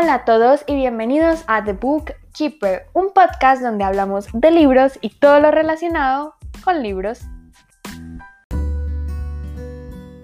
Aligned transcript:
Hola 0.00 0.14
a 0.14 0.24
todos 0.24 0.64
y 0.66 0.76
bienvenidos 0.76 1.44
a 1.46 1.62
The 1.62 1.74
Book 1.74 2.14
Keeper, 2.32 2.86
un 2.94 3.12
podcast 3.12 3.60
donde 3.60 3.84
hablamos 3.84 4.28
de 4.32 4.50
libros 4.50 4.98
y 5.02 5.10
todo 5.10 5.40
lo 5.40 5.50
relacionado 5.50 6.36
con 6.64 6.82
libros. 6.82 7.20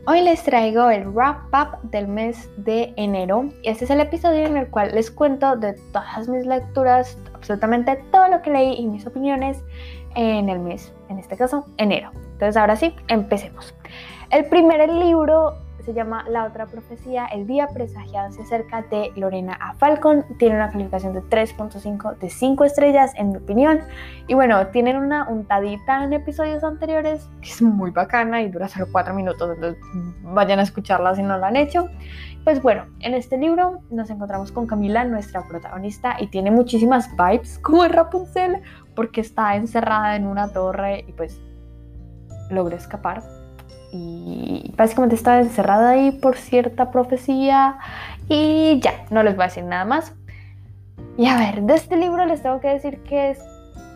Hoy 0.07 0.23
les 0.23 0.43
traigo 0.45 0.89
el 0.89 1.07
wrap 1.11 1.53
up 1.53 1.91
del 1.91 2.09
mes 2.09 2.49
de 2.57 2.95
enero 2.97 3.51
y 3.63 3.69
este 3.69 3.85
es 3.85 3.91
el 3.91 4.01
episodio 4.01 4.47
en 4.47 4.57
el 4.57 4.71
cual 4.71 4.95
les 4.95 5.11
cuento 5.11 5.57
de 5.57 5.75
todas 5.93 6.27
mis 6.27 6.47
lecturas, 6.47 7.19
absolutamente 7.35 8.03
todo 8.11 8.29
lo 8.29 8.41
que 8.41 8.51
leí 8.51 8.77
y 8.79 8.87
mis 8.87 9.07
opiniones 9.07 9.63
en 10.15 10.49
el 10.49 10.59
mes, 10.59 10.95
en 11.11 11.19
este 11.19 11.37
caso 11.37 11.67
enero. 11.77 12.13
Entonces 12.15 12.57
ahora 12.57 12.77
sí, 12.77 12.97
empecemos. 13.09 13.75
El 14.31 14.47
primer 14.47 14.89
libro 14.89 15.66
se 15.87 15.95
llama 15.95 16.25
La 16.29 16.45
otra 16.45 16.67
profecía, 16.67 17.27
El 17.27 17.47
día 17.47 17.69
presagiado 17.69 18.33
se 18.33 18.43
acerca 18.43 18.83
de 18.83 19.13
Lorena 19.15 19.57
A. 19.61 19.75
Falcon. 19.75 20.25
Tiene 20.37 20.57
una 20.57 20.71
calificación 20.71 21.15
de 21.15 21.23
3.5 21.23 22.19
de 22.19 22.29
5 22.29 22.65
estrellas 22.65 23.13
en 23.15 23.31
mi 23.31 23.37
opinión. 23.37 23.79
Y 24.27 24.35
bueno, 24.35 24.67
tienen 24.67 24.97
una 24.97 25.29
untadita 25.29 26.03
en 26.03 26.13
episodios 26.13 26.65
anteriores 26.65 27.31
que 27.41 27.51
es 27.51 27.63
muy 27.63 27.93
bacana 27.93 28.43
y 28.43 28.51
dura 28.51 28.67
solo 28.67 28.89
4 28.91 29.15
minutos, 29.15 29.49
entonces 29.55 29.81
vayan 30.23 30.59
a 30.59 30.63
escucharla 30.63 31.15
si 31.15 31.23
no 31.23 31.39
lo 31.39 31.47
han 31.47 31.55
hecho. 31.55 31.89
Pues 32.43 32.61
bueno, 32.61 32.87
en 33.01 33.15
este 33.15 33.39
libro 33.39 33.81
nos 33.91 34.11
encontramos 34.11 34.51
con 34.51 34.67
Camila, 34.67 35.05
nuestra 35.05 35.47
protagonista, 35.47 36.17
y 36.19 36.27
tiene 36.27 36.51
muchísimas 36.51 37.09
vibes 37.17 37.59
como 37.63 37.85
el 37.85 37.93
Rapunzel, 37.93 38.61
porque 38.97 39.21
está 39.21 39.55
encerrada 39.55 40.17
en 40.17 40.27
una 40.27 40.49
torre 40.49 41.05
y 41.07 41.13
pues 41.13 41.41
logra 42.51 42.77
escapar 42.77 43.36
y 43.93 44.73
básicamente 44.77 45.15
estaba 45.17 45.41
encerrada 45.41 45.91
ahí 45.91 46.11
por 46.13 46.37
cierta 46.37 46.91
profecía 46.91 47.79
y 48.29 48.81
ya, 48.81 49.05
no 49.11 49.23
les 49.23 49.37
voy 49.37 49.45
a 49.45 49.47
decir 49.47 49.65
nada 49.65 49.85
más. 49.85 50.15
Y 51.17 51.27
a 51.27 51.39
ver, 51.39 51.63
de 51.63 51.75
este 51.75 51.97
libro 51.97 52.27
les 52.27 52.43
tengo 52.43 52.61
que 52.61 52.69
decir 52.69 53.03
que 53.03 53.31
es 53.31 53.39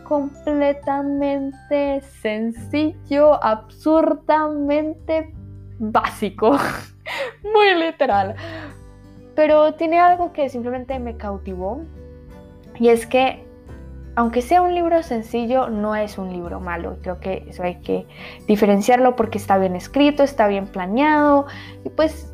completamente 0.05 2.01
sencillo, 2.23 3.43
absurdamente 3.45 5.33
básico, 5.79 6.59
muy 7.43 7.75
literal. 7.75 8.35
Pero 9.35 9.75
tiene 9.75 10.01
algo 10.01 10.33
que 10.33 10.49
simplemente 10.49 10.99
me 10.99 11.17
cautivó 11.17 11.83
y 12.79 12.89
es 12.89 13.07
que 13.07 13.47
aunque 14.17 14.43
sea 14.43 14.63
un 14.63 14.75
libro 14.75 15.03
sencillo, 15.03 15.69
no 15.69 15.95
es 15.95 16.19
un 16.19 16.33
libro 16.33 16.61
malo. 16.61 16.99
Creo 17.03 17.21
que 17.21 17.45
eso 17.49 17.63
hay 17.63 17.77
que 17.77 18.07
diferenciarlo 18.47 19.17
porque 19.17 19.39
está 19.39 19.59
bien 19.59 19.77
escrito, 19.77 20.23
está 20.23 20.49
bien 20.49 20.67
planeado 20.67 21.47
y 21.85 21.91
pues 21.91 22.33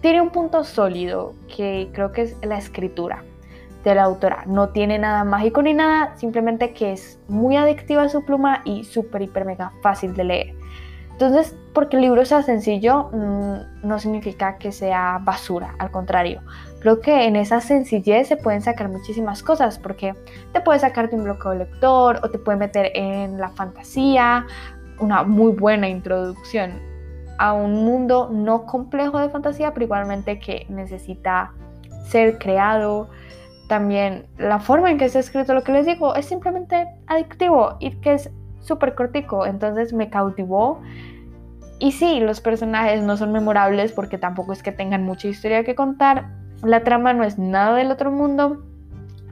tiene 0.00 0.20
un 0.20 0.30
punto 0.30 0.64
sólido 0.64 1.34
que 1.54 1.88
creo 1.92 2.12
que 2.12 2.22
es 2.22 2.36
la 2.42 2.58
escritura 2.58 3.24
de 3.84 3.94
la 3.94 4.04
autora. 4.04 4.44
No 4.46 4.68
tiene 4.68 4.98
nada 4.98 5.24
mágico 5.24 5.62
ni 5.62 5.74
nada, 5.74 6.16
simplemente 6.16 6.72
que 6.72 6.92
es 6.92 7.18
muy 7.28 7.56
adictiva 7.56 8.08
su 8.08 8.24
pluma 8.24 8.60
y 8.64 8.84
súper, 8.84 9.22
hiper, 9.22 9.44
mega 9.44 9.72
fácil 9.82 10.14
de 10.14 10.24
leer. 10.24 10.54
Entonces, 11.12 11.56
porque 11.74 11.96
el 11.96 12.02
libro 12.02 12.24
sea 12.24 12.42
sencillo, 12.42 13.10
mm, 13.12 13.86
no 13.88 13.98
significa 13.98 14.56
que 14.58 14.70
sea 14.70 15.18
basura, 15.20 15.74
al 15.78 15.90
contrario. 15.90 16.42
Creo 16.80 17.00
que 17.00 17.26
en 17.26 17.36
esa 17.36 17.60
sencillez 17.60 18.28
se 18.28 18.36
pueden 18.36 18.62
sacar 18.62 18.88
muchísimas 18.88 19.42
cosas, 19.42 19.78
porque 19.78 20.14
te 20.52 20.60
puede 20.60 20.78
sacar 20.78 21.10
de 21.10 21.16
un 21.16 21.24
bloqueo 21.24 21.54
lector 21.54 22.20
o 22.22 22.30
te 22.30 22.38
puede 22.38 22.58
meter 22.58 22.92
en 22.94 23.38
la 23.38 23.48
fantasía, 23.50 24.46
una 25.00 25.22
muy 25.24 25.52
buena 25.52 25.88
introducción 25.88 26.88
a 27.38 27.52
un 27.52 27.84
mundo 27.84 28.28
no 28.32 28.66
complejo 28.66 29.18
de 29.18 29.30
fantasía, 29.30 29.72
pero 29.72 29.84
igualmente 29.84 30.38
que 30.38 30.66
necesita 30.68 31.52
ser 32.08 32.38
creado. 32.38 33.08
También 33.68 34.26
la 34.38 34.58
forma 34.58 34.90
en 34.90 34.98
que 34.98 35.04
está 35.04 35.20
escrito 35.20 35.54
lo 35.54 35.62
que 35.62 35.72
les 35.72 35.86
digo 35.86 36.14
es 36.14 36.26
simplemente 36.26 36.86
adictivo 37.06 37.76
y 37.80 37.92
que 38.00 38.14
es 38.14 38.30
súper 38.60 38.94
cortico, 38.94 39.46
entonces 39.46 39.92
me 39.92 40.10
cautivó. 40.10 40.80
Y 41.78 41.92
sí, 41.92 42.18
los 42.18 42.40
personajes 42.40 43.02
no 43.02 43.16
son 43.16 43.30
memorables 43.30 43.92
porque 43.92 44.18
tampoco 44.18 44.52
es 44.52 44.62
que 44.62 44.72
tengan 44.72 45.04
mucha 45.04 45.28
historia 45.28 45.62
que 45.62 45.76
contar. 45.76 46.26
La 46.62 46.82
trama 46.82 47.12
no 47.12 47.24
es 47.24 47.38
nada 47.38 47.76
del 47.76 47.90
otro 47.90 48.10
mundo. 48.10 48.62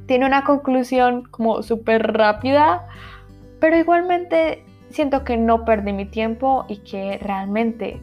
Tiene 0.07 0.27
una 0.27 0.45
conclusión 0.45 1.25
como 1.25 1.63
súper 1.63 2.13
rápida, 2.13 2.87
pero 3.59 3.77
igualmente 3.77 4.65
siento 4.91 5.25
que 5.25 5.37
no 5.37 5.65
perdí 5.65 5.93
mi 5.93 6.07
tiempo 6.07 6.65
y 6.69 6.79
que 6.79 7.19
realmente 7.21 8.01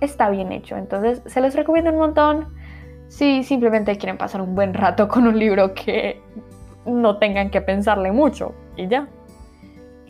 está 0.00 0.28
bien 0.30 0.52
hecho. 0.52 0.76
Entonces 0.76 1.22
se 1.26 1.40
los 1.40 1.54
recomiendo 1.54 1.90
un 1.90 1.98
montón 1.98 2.48
si 3.08 3.44
simplemente 3.44 3.96
quieren 3.96 4.18
pasar 4.18 4.40
un 4.40 4.54
buen 4.54 4.74
rato 4.74 5.08
con 5.08 5.26
un 5.26 5.38
libro 5.38 5.74
que 5.74 6.20
no 6.86 7.18
tengan 7.18 7.50
que 7.50 7.60
pensarle 7.60 8.12
mucho 8.12 8.54
y 8.76 8.88
ya. 8.88 9.08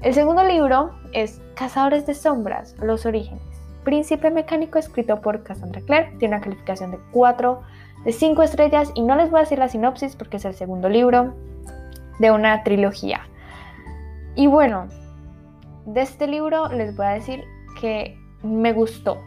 El 0.03 0.12
segundo 0.12 0.45
libro 0.45 0.93
es 1.12 1.41
Cazadores 1.55 2.06
de 2.06 2.15
Sombras, 2.15 2.77
Los 2.79 3.06
Orígenes. 3.06 3.43
Príncipe 3.85 4.31
Mecánico 4.31 4.79
escrito 4.79 5.21
por 5.21 5.43
Cassandra 5.43 5.81
Clare. 5.83 6.15
Tiene 6.19 6.37
una 6.37 6.45
calificación 6.45 6.91
de 6.91 6.99
4 7.12 7.61
de 8.05 8.13
5 8.13 8.43
estrellas 8.43 8.93
y 8.95 9.03
no 9.03 9.17
les 9.17 9.31
voy 9.31 9.39
a 9.39 9.43
decir 9.43 9.59
la 9.59 9.69
sinopsis 9.69 10.17
porque 10.17 10.37
es 10.37 10.45
el 10.45 10.55
segundo 10.55 10.89
libro 10.89 11.35
de 12.19 12.31
una 12.31 12.63
trilogía. 12.63 13.23
Y 14.35 14.47
bueno, 14.47 14.89
de 15.87 16.03
este 16.03 16.27
libro 16.27 16.69
les 16.69 16.97
voy 16.97 17.07
a 17.07 17.11
decir 17.11 17.45
que 17.81 18.19
me 18.43 18.73
gustó, 18.73 19.19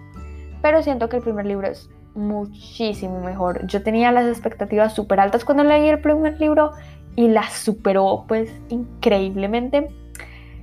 pero 0.62 0.82
siento 0.84 1.10
que 1.10 1.18
el 1.18 1.24
primer 1.24 1.46
libro 1.46 1.68
es 1.68 1.90
muchísimo 2.16 3.22
mejor. 3.22 3.66
Yo 3.68 3.84
tenía 3.84 4.12
las 4.12 4.28
expectativas 4.28 4.94
súper 4.94 5.20
altas 5.20 5.46
cuando 5.46 5.64
leí 5.64 5.88
el 5.88 6.02
primer 6.02 6.40
libro 6.40 6.72
y 7.16 7.28
las 7.28 7.54
superó 7.54 8.26
pues 8.28 8.52
increíblemente. 8.70 9.88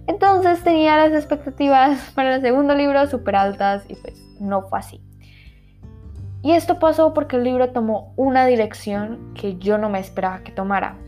Entonces 0.07 0.63
tenía 0.63 0.97
las 0.97 1.13
expectativas 1.13 2.13
para 2.15 2.37
el 2.37 2.43
segundo 2.43 2.75
libro 2.75 3.07
súper 3.07 3.37
altas 3.37 3.85
y 3.89 3.95
pues 3.95 4.21
no 4.41 4.63
fue 4.63 4.79
así. 4.79 5.01
Y 6.45 6.53
esto 6.53 6.79
pasó 6.79 7.15
porque 7.15 7.37
el 7.37 7.45
libro 7.45 7.71
tomó 7.71 8.13
una 8.17 8.45
dirección 8.45 9.33
que 9.33 9.57
yo 9.57 9.79
no 9.79 9.89
me 9.89 9.99
esperaba 9.99 10.41
que 10.41 10.53
tomara. 10.53 10.99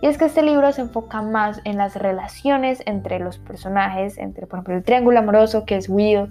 Y 0.00 0.06
es 0.06 0.16
que 0.16 0.24
este 0.24 0.40
libro 0.40 0.72
se 0.72 0.80
enfoca 0.80 1.20
más 1.20 1.60
en 1.64 1.76
las 1.76 1.94
relaciones 1.94 2.82
entre 2.86 3.18
los 3.18 3.36
personajes, 3.36 4.16
entre 4.16 4.46
por 4.46 4.60
ejemplo 4.60 4.76
el 4.76 4.82
triángulo 4.82 5.18
amoroso 5.18 5.66
que 5.66 5.76
es 5.76 5.90
Will, 5.90 6.30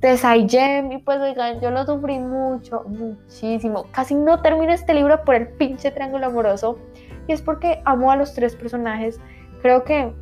Tessa 0.00 0.36
y 0.36 0.48
Jem. 0.48 0.90
Y 0.90 0.98
pues 0.98 1.20
oigan, 1.20 1.60
yo 1.60 1.70
lo 1.70 1.86
sufrí 1.86 2.18
mucho, 2.18 2.82
muchísimo. 2.88 3.84
Casi 3.92 4.16
no 4.16 4.42
termino 4.42 4.72
este 4.72 4.92
libro 4.92 5.24
por 5.24 5.36
el 5.36 5.46
pinche 5.50 5.92
triángulo 5.92 6.26
amoroso. 6.26 6.80
Y 7.28 7.32
es 7.32 7.42
porque 7.42 7.80
amo 7.84 8.10
a 8.10 8.16
los 8.16 8.34
tres 8.34 8.56
personajes. 8.56 9.20
Creo 9.62 9.84
que 9.84 10.12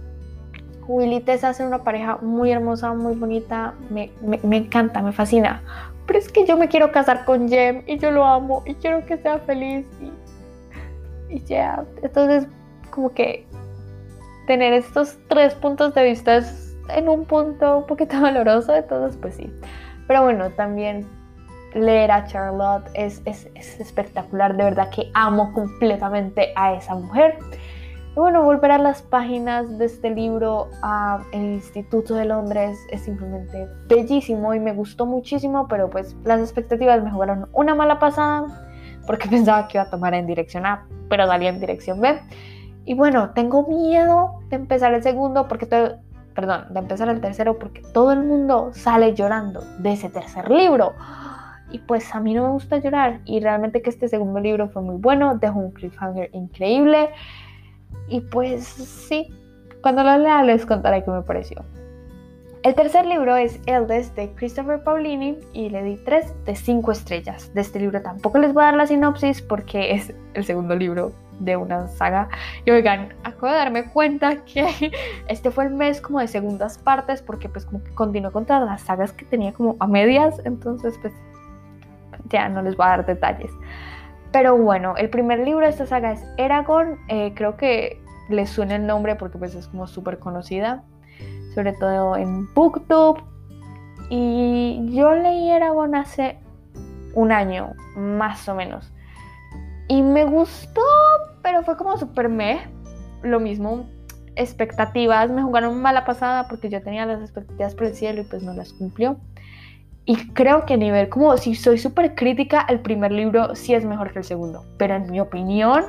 Will 0.88 1.15
y 1.15 1.21
Tessa 1.21 1.49
hacen 1.49 1.69
una 1.69 1.84
pareja 1.84 2.19
muy 2.21 2.50
hermosa, 2.50 2.93
muy 2.93 3.15
bonita, 3.15 3.75
me, 3.88 4.11
encanta, 4.43 5.00
me 5.00 5.12
fascina. 5.12 5.62
Pero 6.12 6.25
es 6.27 6.31
que 6.31 6.45
yo 6.45 6.59
me 6.59 6.69
quiero 6.69 6.93
casar 6.93 7.25
con 7.25 7.49
Jem 7.49 7.84
y 7.87 7.97
yo 7.97 8.11
lo 8.11 8.27
amo 8.27 8.62
y 8.67 8.75
quiero 8.75 9.06
que 9.06 9.17
sea 9.17 9.39
feliz 9.39 9.87
y, 11.31 11.43
ya. 11.45 11.87
Entonces, 12.03 12.47
como 12.91 13.15
que 13.15 13.47
tener 14.47 14.75
estos 14.75 15.17
tres 15.28 15.55
puntos 15.55 15.95
de 15.95 16.05
vista 16.05 16.37
es 16.37 16.77
en 16.91 17.09
un 17.09 17.25
punto 17.25 17.78
un 17.78 17.87
poquito 17.87 18.15
doloroso, 18.21 18.75
entonces 18.75 19.19
pues 19.23 19.37
sí. 19.37 19.50
Pero 20.06 20.25
bueno, 20.25 20.50
también 20.50 21.09
leer 21.73 22.11
a 22.11 22.27
Charlotte 22.27 22.91
es, 22.93 23.23
es, 23.25 23.49
es 23.55 23.81
espectacular, 23.81 24.55
de 24.55 24.65
verdad 24.65 24.91
que 24.91 25.11
amo 25.15 25.50
completamente 25.55 26.53
a 26.56 26.75
esa 26.75 26.94
mujer. 26.94 27.39
Y 28.15 28.21
bueno, 28.21 28.43
volver 28.43 28.73
a 28.73 28.78
las 28.78 29.00
páginas 29.00 29.78
de 29.78 29.87
este 29.87 30.11
libro 30.11 30.69
a 30.83 31.23
el 31.33 31.55
Instituto 31.55 32.15
de 32.15 32.27
Londres 32.27 32.78
es 32.91 33.00
simplemente 33.00 33.67
bellísimo 33.89 34.53
y 34.53 34.61
me 34.61 34.75
gustó 34.75 35.06
muchísimo, 35.06 35.67
pero 35.67 35.88
pues 35.88 36.14
las 36.25 36.38
expectativas 36.41 37.03
me 37.03 37.11
jugaron 37.11 37.49
una 37.55 37.75
mala 37.75 37.99
pasada 37.99 38.69
porque 39.06 39.29
pensaba 39.31 39.67
que 39.67 39.79
iba 39.79 39.85
a 39.85 39.91
tomar 39.91 40.12
en 40.12 40.26
dirección 40.26 40.67
A, 40.67 40.87
pero 41.09 41.26
salía 41.26 41.49
en 41.49 41.59
dirección 41.59 42.03
B. 42.03 42.20
Y 42.85 42.93
bueno, 42.93 43.31
tengo 43.31 43.67
miedo 43.67 44.41
de 44.50 44.56
empezar 44.56 44.93
el 44.93 45.03
segundo 45.03 45.49
porque 45.49 45.64
todo, 45.64 45.97
perdón, 46.35 46.67
de 46.69 46.81
empezar 46.81 47.09
el 47.09 47.23
tercero 47.23 47.59
porque 47.59 47.81
todo 47.94 48.12
el 48.12 48.23
mundo 48.23 48.73
sale 48.75 49.14
llorando 49.14 49.62
de 49.79 49.94
ese 49.94 50.11
tercer 50.11 50.50
libro. 50.50 50.93
Y 51.70 51.79
pues 51.79 52.14
a 52.14 52.20
mí 52.20 52.35
no 52.35 52.43
me 52.43 52.50
gusta 52.50 52.76
llorar 52.76 53.20
y 53.25 53.41
realmente 53.41 53.81
que 53.81 53.88
este 53.88 54.06
segundo 54.06 54.38
libro 54.38 54.69
fue 54.69 54.82
muy 54.82 54.97
bueno, 54.97 55.38
dejó 55.38 55.61
un 55.61 55.70
cliffhanger 55.70 56.29
increíble. 56.35 57.09
Y 58.09 58.21
pues 58.21 58.65
sí, 58.65 59.29
cuando 59.83 60.03
lo 60.05 60.17
lea 60.19 60.43
les 60.43 60.67
contaré 60.67 61.05
qué 61.05 61.11
me 61.11 61.23
pareció. 61.23 61.62
El 62.62 62.77
tercer 62.77 63.05
libro 63.06 63.35
es 63.35 63.59
Eldest 63.67 64.15
de 64.15 64.31
Christopher 64.35 64.85
Paulini 64.85 65.37
y 65.53 65.69
le 65.69 65.83
di 65.83 65.97
3 65.97 66.44
de 66.44 66.55
5 66.55 66.93
estrellas. 66.93 67.53
De 67.55 67.61
este 67.61 67.81
libro 67.81 68.00
tampoco 68.00 68.39
les 68.39 68.55
voy 68.55 68.62
a 68.62 68.67
dar 68.67 68.77
la 68.77 68.87
sinopsis 68.87 69.43
porque 69.43 69.91
es 69.93 70.15
el 70.35 70.44
segundo 70.44 70.77
libro 70.77 71.12
de 71.41 71.56
una 71.56 71.89
saga. 71.89 72.29
Y 72.65 72.71
oigan, 72.71 73.15
acabo 73.25 73.49
de 73.49 73.59
darme 73.59 73.91
cuenta 73.91 74.45
que 74.45 74.93
este 75.29 75.50
fue 75.50 75.65
el 75.65 75.75
mes 75.75 76.00
como 76.00 76.21
de 76.21 76.29
segundas 76.29 76.79
partes 76.79 77.21
porque 77.21 77.49
pues 77.49 77.67
como 77.67 77.83
que 77.83 77.91
continuó 77.95 78.31
con 78.31 78.47
todas 78.47 78.65
las 78.65 78.83
sagas 78.83 79.12
que 79.12 79.25
tenía 79.25 79.53
como 79.53 79.77
a 79.81 79.88
medias. 79.88 80.41
Entonces 80.45 80.95
pues 81.00 81.12
ya 82.29 82.49
no 82.49 82.62
les 82.62 82.77
voy 82.77 82.87
a 82.87 82.91
dar 82.91 83.06
detalles. 83.06 83.50
Pero 84.32 84.56
bueno, 84.56 84.94
el 84.96 85.11
primer 85.11 85.40
libro 85.40 85.67
de 85.67 85.70
esta 85.70 85.87
saga 85.87 86.12
es 86.12 86.25
Eragon. 86.38 86.99
Eh, 87.08 87.32
creo 87.34 87.56
que 87.56 88.02
le 88.29 88.46
suena 88.46 88.76
el 88.76 88.87
nombre 88.87 89.14
porque 89.17 89.38
pues 89.38 89.55
es 89.55 89.69
como 89.69 89.87
súper 89.87 90.19
conocida, 90.19 90.82
sobre 91.55 91.75
todo 91.75 92.17
en 92.17 92.52
Booktube. 92.55 93.23
Y 94.08 94.88
yo 94.90 95.14
leí 95.14 95.50
Eragon 95.50 95.94
hace 95.94 96.38
un 97.14 97.31
año, 97.32 97.73
más 97.94 98.49
o 98.49 98.55
menos. 98.55 98.93
Y 99.88 100.02
me 100.02 100.25
gustó, 100.25 100.81
pero 101.43 101.62
fue 101.62 101.76
como 101.76 101.96
súper 101.99 102.28
meh. 102.28 102.61
Lo 103.23 103.38
mismo, 103.38 103.85
expectativas 104.35 105.31
me 105.31 105.43
jugaron 105.43 105.81
mala 105.81 106.05
pasada 106.05 106.49
porque 106.49 106.69
yo 106.69 106.82
tenía 106.82 107.06
las 107.06 107.20
expectativas 107.20 107.75
por 107.75 107.87
el 107.87 107.94
cielo 107.94 108.23
y 108.23 108.25
pues 108.25 108.43
no 108.43 108.55
las 108.55 108.73
cumplió. 108.73 109.19
Y 110.04 110.16
creo 110.32 110.66
que 110.66 110.75
a 110.75 110.76
nivel, 110.76 111.08
como 111.08 111.37
si 111.37 111.54
soy 111.54 111.78
súper 111.78 112.14
crítica, 112.14 112.66
el 112.69 112.81
primer 112.81 113.12
libro 113.12 113.54
sí 113.54 113.75
es 113.75 113.84
mejor 113.84 114.12
que 114.12 114.19
el 114.20 114.25
segundo. 114.25 114.64
Pero 114.76 114.96
en 114.96 115.10
mi 115.10 115.20
opinión 115.20 115.84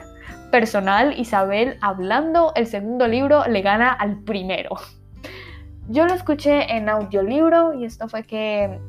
personal, 0.51 1.17
Isabel 1.19 1.77
hablando, 1.81 2.51
el 2.55 2.67
segundo 2.67 3.07
libro 3.07 3.43
le 3.47 3.61
gana 3.61 3.91
al 3.91 4.19
primero. 4.19 4.75
Yo 5.89 6.05
lo 6.05 6.13
escuché 6.13 6.71
en 6.75 6.89
audiolibro 6.89 7.73
y 7.73 7.85
esto 7.85 8.07
fue 8.07 8.23
que 8.23 8.79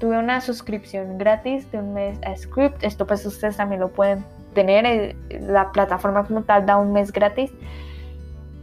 tuve 0.00 0.18
una 0.18 0.40
suscripción 0.40 1.16
gratis 1.16 1.70
de 1.70 1.78
un 1.78 1.94
mes 1.94 2.18
a 2.26 2.36
Script. 2.36 2.82
Esto 2.82 3.06
pues 3.06 3.24
ustedes 3.24 3.56
también 3.56 3.80
lo 3.80 3.92
pueden 3.92 4.24
tener. 4.52 4.84
Eh, 4.84 5.16
la 5.40 5.70
plataforma 5.70 6.24
como 6.24 6.42
tal 6.42 6.66
da 6.66 6.76
un 6.76 6.92
mes 6.92 7.12
gratis. 7.12 7.52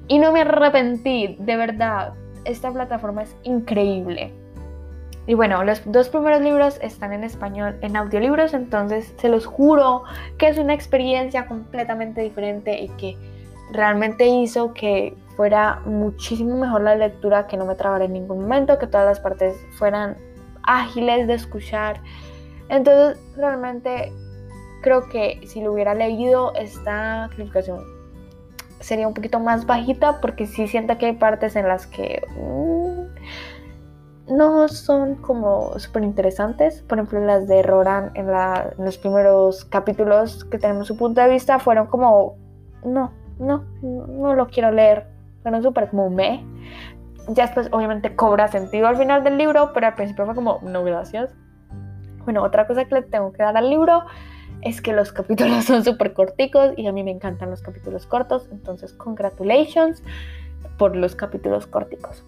Y 0.10 0.20
no 0.20 0.34
me 0.34 0.42
arrepentí, 0.42 1.38
de 1.40 1.56
verdad. 1.56 2.14
Esta 2.44 2.72
plataforma 2.72 3.24
es 3.24 3.36
increíble. 3.44 4.34
Y 5.28 5.36
bueno, 5.36 5.64
los 5.64 5.82
dos 5.86 6.10
primeros 6.10 6.42
libros 6.42 6.80
están 6.82 7.14
en 7.14 7.24
español 7.24 7.78
en 7.82 7.96
audiolibros, 7.96 8.54
entonces 8.54 9.14
se 9.18 9.30
los 9.30 9.46
juro 9.46 10.04
que 10.38 10.48
es 10.48 10.58
una 10.58 10.74
experiencia 10.74 11.46
completamente 11.46 12.22
diferente 12.22 12.80
y 12.80 12.90
que 12.90 13.16
realmente 13.72 14.26
hizo 14.26 14.74
que 14.74 15.16
fuera 15.36 15.82
muchísimo 15.86 16.58
mejor 16.58 16.82
la 16.82 16.96
lectura, 16.96 17.48
que 17.48 17.58
no 17.58 17.66
me 17.66 17.76
trabara 17.76 18.06
en 18.06 18.14
ningún 18.14 18.42
momento, 18.42 18.80
que 18.80 18.88
todas 18.88 19.06
las 19.06 19.20
partes 19.20 19.56
fueran 19.78 20.18
ágiles 20.64 21.28
de 21.28 21.36
escuchar. 21.36 22.02
Entonces, 22.68 23.18
realmente 23.38 24.12
creo 24.82 25.08
que 25.10 25.40
si 25.48 25.62
lo 25.62 25.74
hubiera 25.74 25.94
leído, 25.94 26.54
esta 26.56 27.30
calificación 27.32 27.84
sería 28.80 29.08
un 29.08 29.14
poquito 29.14 29.40
más 29.40 29.66
bajita, 29.66 30.22
porque 30.22 30.46
sí 30.46 30.68
siento 30.68 30.98
que 30.98 31.08
hay 31.08 31.14
partes 31.14 31.56
en 31.56 31.68
las 31.68 31.88
que... 31.88 32.22
Mm, 32.36 33.04
no 34.30 34.68
son 34.68 35.16
como 35.16 35.78
súper 35.80 36.04
interesantes. 36.04 36.82
Por 36.84 36.98
ejemplo, 36.98 37.20
las 37.26 37.48
de 37.48 37.62
Roran 37.64 38.12
en, 38.16 38.28
los 38.78 38.98
primeros 38.98 39.66
capítulos 39.66 40.46
que 40.46 40.58
tenemos 40.58 40.88
su 40.88 40.98
punto 40.98 41.22
de 41.22 41.30
vista 41.30 41.60
fueron 41.60 41.88
como, 41.88 42.36
no, 42.84 43.12
no, 43.40 43.66
no 43.82 44.36
lo 44.36 44.48
quiero 44.48 44.72
leer. 44.72 45.08
Fueron 45.42 45.64
súper 45.64 45.90
como 45.90 46.10
me. 46.10 46.46
Ya 47.30 47.46
después 47.46 47.70
obviamente 47.72 48.16
cobra 48.16 48.48
sentido 48.48 48.88
al 48.88 48.98
final 48.98 49.24
del 49.24 49.38
libro, 49.38 49.72
pero 49.74 49.88
al 49.88 49.96
principio 49.96 50.26
fue 50.26 50.36
como, 50.36 50.60
no, 50.64 50.84
gracias. 50.84 51.34
Bueno, 52.24 52.44
otra 52.44 52.68
cosa 52.68 52.86
que 52.86 52.96
le 52.96 53.02
tengo 53.04 53.32
que 53.32 53.44
dar 53.44 53.58
al 53.58 53.70
libro 53.70 54.04
es 54.62 54.82
que 54.82 54.94
los 54.94 55.12
capítulos 55.14 55.66
son 55.66 55.84
súper 55.84 56.14
corticos 56.14 56.74
y 56.78 56.88
a 56.88 56.92
mí 56.92 57.04
me 57.04 57.12
encantan 57.12 57.50
los 57.50 57.62
capítulos 57.62 58.06
cortos. 58.06 58.48
Entonces, 58.52 58.94
congratulations 58.94 60.04
por 60.78 60.96
los 60.96 61.16
capítulos 61.16 61.68
corticos. 61.68 62.24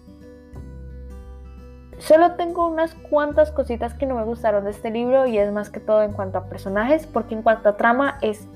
Solo 2.02 2.32
tengo 2.32 2.66
unas 2.66 2.94
cuantas 2.94 3.52
cositas 3.52 3.94
que 3.94 4.06
no 4.06 4.16
me 4.16 4.24
gustaron 4.24 4.64
de 4.64 4.72
este 4.72 4.90
libro 4.90 5.24
y 5.26 5.38
es 5.38 5.52
más 5.52 5.70
que 5.70 5.78
todo 5.78 6.02
en 6.02 6.12
cuanto 6.12 6.36
a 6.36 6.46
personajes, 6.46 7.06
porque 7.06 7.36
en 7.36 7.42
cuanto 7.42 7.68
a 7.68 7.76
trama 7.76 8.18
es 8.22 8.48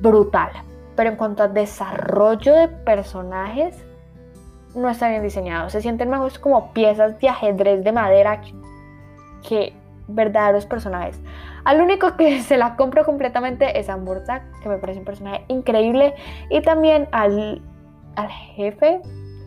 brutal. 0.00 0.50
Pero 0.94 1.10
en 1.10 1.16
cuanto 1.16 1.42
a 1.42 1.48
desarrollo 1.48 2.54
de 2.54 2.68
personajes, 2.68 3.84
no 4.76 4.88
está 4.88 5.08
bien 5.08 5.24
diseñado. 5.24 5.70
Se 5.70 5.82
sienten 5.82 6.08
más 6.08 6.38
como 6.38 6.72
piezas 6.72 7.18
de 7.18 7.28
ajedrez 7.28 7.82
de 7.82 7.90
madera 7.90 8.42
que, 9.42 9.74
verdaderos 10.06 10.64
personajes. 10.64 11.20
Al 11.64 11.80
único 11.80 12.16
que 12.16 12.42
se 12.42 12.58
la 12.58 12.76
compro 12.76 13.04
completamente 13.04 13.76
es 13.76 13.88
a 13.90 13.98
que 14.62 14.68
me 14.68 14.78
parece 14.78 15.00
un 15.00 15.04
personaje 15.04 15.44
increíble, 15.48 16.14
y 16.48 16.62
también 16.62 17.08
al, 17.10 17.60
al 18.14 18.28
jefe, 18.28 19.00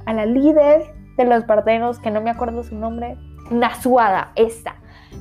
a 0.06 0.12
la 0.12 0.25
líder 0.25 1.00
los 1.25 1.44
partenos, 1.45 2.00
que 2.00 2.12
no 2.12 2.21
me 2.21 2.29
acuerdo 2.29 2.63
su 2.63 2.75
nombre, 2.75 3.18
Nasuada, 3.51 4.31
esa, 4.35 4.75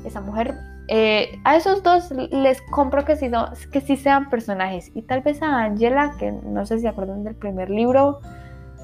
esa 0.04 0.20
mujer. 0.20 0.54
Eh, 0.88 1.40
a 1.44 1.56
esos 1.56 1.82
dos 1.82 2.10
les 2.10 2.60
compro 2.70 3.04
que 3.04 3.16
sí, 3.16 3.30
que 3.72 3.80
sí 3.80 3.96
sean 3.96 4.30
personajes. 4.30 4.90
Y 4.94 5.02
tal 5.02 5.22
vez 5.22 5.42
a 5.42 5.64
Angela, 5.64 6.14
que 6.18 6.32
no 6.32 6.64
sé 6.66 6.78
si 6.78 6.86
acuerdan 6.86 7.24
del 7.24 7.34
primer 7.34 7.70
libro. 7.70 8.20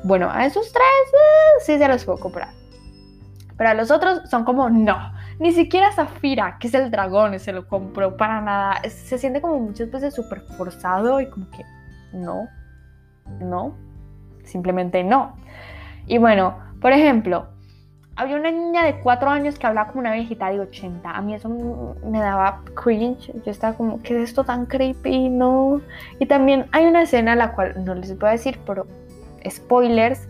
Bueno, 0.05 0.29
a 0.31 0.47
esos 0.47 0.73
tres 0.73 0.85
eh, 0.85 1.63
sí 1.65 1.79
se 1.79 1.89
los 1.89 2.05
puedo 2.05 2.19
comprar. 2.19 2.49
Pero 3.57 3.71
a 3.71 3.75
los 3.75 3.91
otros 3.91 4.29
son 4.29 4.45
como 4.45 4.69
no. 4.69 4.97
Ni 5.39 5.53
siquiera 5.53 5.93
Zafira, 5.93 6.59
que 6.59 6.69
es 6.69 6.75
el 6.75 6.91
dragón, 6.91 7.39
se 7.39 7.53
lo 7.53 7.67
compro 7.67 8.17
para 8.17 8.41
nada. 8.41 8.81
Se 8.89 9.19
siente 9.19 9.41
como 9.41 9.59
muchas 9.59 9.91
veces 9.91 10.15
súper 10.15 10.41
forzado 10.41 11.21
y 11.21 11.29
como 11.29 11.51
que 11.51 11.65
no, 12.13 12.49
no, 13.41 13.77
simplemente 14.45 15.05
no. 15.05 15.37
Y 16.07 16.19
bueno, 16.19 16.57
por 16.87 16.93
ejemplo, 16.93 17.49
había 18.15 18.37
una 18.37 18.53
niña 18.53 18.85
de 18.85 19.01
4 19.01 19.29
años 19.29 19.59
que 19.59 19.67
hablaba 19.67 19.89
como 19.89 20.03
una 20.03 20.13
viejita 20.13 20.51
de 20.51 20.61
80. 20.61 21.11
A 21.11 21.21
mí 21.21 21.35
eso 21.35 21.49
me 21.49 22.21
daba 22.21 22.63
cringe. 22.81 23.33
Yo 23.45 23.51
estaba 23.51 23.77
como, 23.77 24.01
¿qué 24.03 24.15
es 24.15 24.29
esto 24.29 24.45
tan 24.45 24.67
creepy? 24.67 25.29
No. 25.29 25.81
Y 26.21 26.27
también 26.27 26.67
hay 26.71 26.87
una 26.87 27.03
escena 27.03 27.35
la 27.35 27.57
cual 27.57 27.85
no 27.85 27.97
les 27.97 28.17
voy 28.17 28.29
a 28.29 28.33
decir, 28.35 28.61
pero 28.65 28.87
spoilers. 29.51 30.29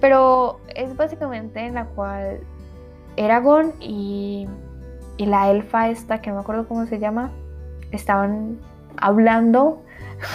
Pero 0.00 0.58
es 0.74 0.96
básicamente 0.96 1.60
en 1.60 1.74
la 1.74 1.84
cual 1.84 2.40
Eragon 3.18 3.74
y, 3.78 4.48
y 5.18 5.26
la 5.26 5.50
elfa 5.50 5.90
esta, 5.90 6.22
que 6.22 6.30
no 6.30 6.36
me 6.36 6.40
acuerdo 6.40 6.66
cómo 6.66 6.86
se 6.86 6.98
llama, 6.98 7.30
estaban 7.92 8.58
hablando. 8.96 9.82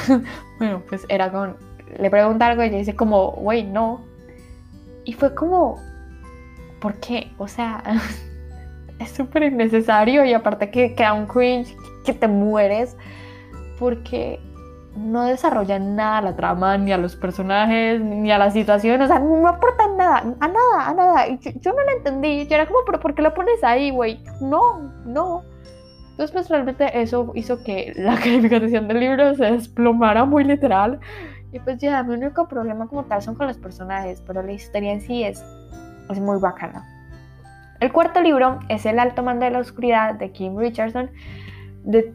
bueno, 0.59 0.83
pues 0.87 1.07
Eragon 1.09 1.55
le 1.97 2.11
pregunta 2.11 2.45
algo 2.45 2.63
y 2.63 2.67
ella 2.67 2.77
dice 2.77 2.95
como, 2.95 3.31
güey, 3.31 3.63
no, 3.63 4.07
y 5.09 5.13
fue 5.13 5.33
como, 5.33 5.81
¿por 6.79 6.93
qué? 6.99 7.31
O 7.39 7.47
sea, 7.47 7.83
es 8.99 9.09
súper 9.09 9.41
innecesario 9.41 10.23
y 10.23 10.33
aparte 10.33 10.69
que 10.69 10.93
queda 10.93 11.13
un 11.13 11.25
cringe 11.25 11.75
que 12.05 12.13
te 12.13 12.27
mueres 12.27 12.95
porque 13.79 14.39
no 14.95 15.23
desarrollan 15.23 15.95
nada 15.95 16.21
la 16.21 16.35
trama, 16.35 16.77
ni 16.77 16.91
a 16.91 16.99
los 16.99 17.15
personajes, 17.15 17.99
ni 17.99 18.31
a 18.31 18.37
la 18.37 18.51
situación, 18.51 19.01
o 19.01 19.07
sea, 19.07 19.17
no 19.17 19.47
aportan 19.47 19.97
nada, 19.97 20.17
a 20.39 20.47
nada, 20.47 20.89
a 20.89 20.93
nada. 20.93 21.27
Y 21.27 21.39
yo, 21.59 21.73
no 21.73 21.83
lo 21.83 21.97
entendí, 21.97 22.45
yo 22.45 22.53
era 22.53 22.67
como, 22.67 22.81
pero 22.85 22.99
¿por 22.99 23.15
qué 23.15 23.23
lo 23.23 23.33
pones 23.33 23.63
ahí, 23.63 23.89
güey? 23.89 24.23
No, 24.41 24.77
no. 25.07 25.43
Entonces, 26.11 26.31
pues 26.31 26.49
realmente 26.49 27.01
eso 27.01 27.31
hizo 27.33 27.63
que 27.63 27.93
la 27.95 28.15
calificación 28.23 28.87
del 28.87 28.99
libro 28.99 29.33
se 29.33 29.45
desplomara 29.45 30.23
muy 30.25 30.43
literal 30.43 30.99
y 31.51 31.59
pues 31.59 31.77
ya, 31.79 32.01
mi 32.03 32.13
único 32.13 32.47
problema 32.47 32.87
como 32.87 33.05
tal 33.05 33.21
son 33.21 33.35
con 33.35 33.47
los 33.47 33.57
personajes, 33.57 34.21
pero 34.25 34.43
la 34.43 34.51
historia 34.51 34.91
en 34.91 35.01
sí 35.01 35.23
es, 35.23 35.43
es 36.09 36.19
muy 36.19 36.39
bacana. 36.39 36.85
El 37.79 37.91
cuarto 37.91 38.21
libro 38.21 38.59
es 38.67 38.85
El 38.85 38.99
alto 38.99 39.23
mando 39.23 39.45
de 39.45 39.51
la 39.51 39.59
oscuridad 39.59 40.15
de 40.15 40.31
Kim 40.31 40.57
Richardson. 40.57 41.09
De, 41.83 42.13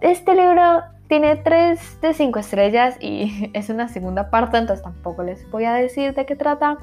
este 0.00 0.34
libro 0.34 0.82
tiene 1.08 1.36
3 1.36 2.00
de 2.00 2.14
5 2.14 2.38
estrellas 2.38 2.96
y 3.00 3.50
es 3.54 3.70
una 3.70 3.88
segunda 3.88 4.30
parte, 4.30 4.58
entonces 4.58 4.84
tampoco 4.84 5.22
les 5.22 5.50
voy 5.50 5.64
a 5.64 5.72
decir 5.74 6.14
de 6.14 6.26
qué 6.26 6.36
trata. 6.36 6.78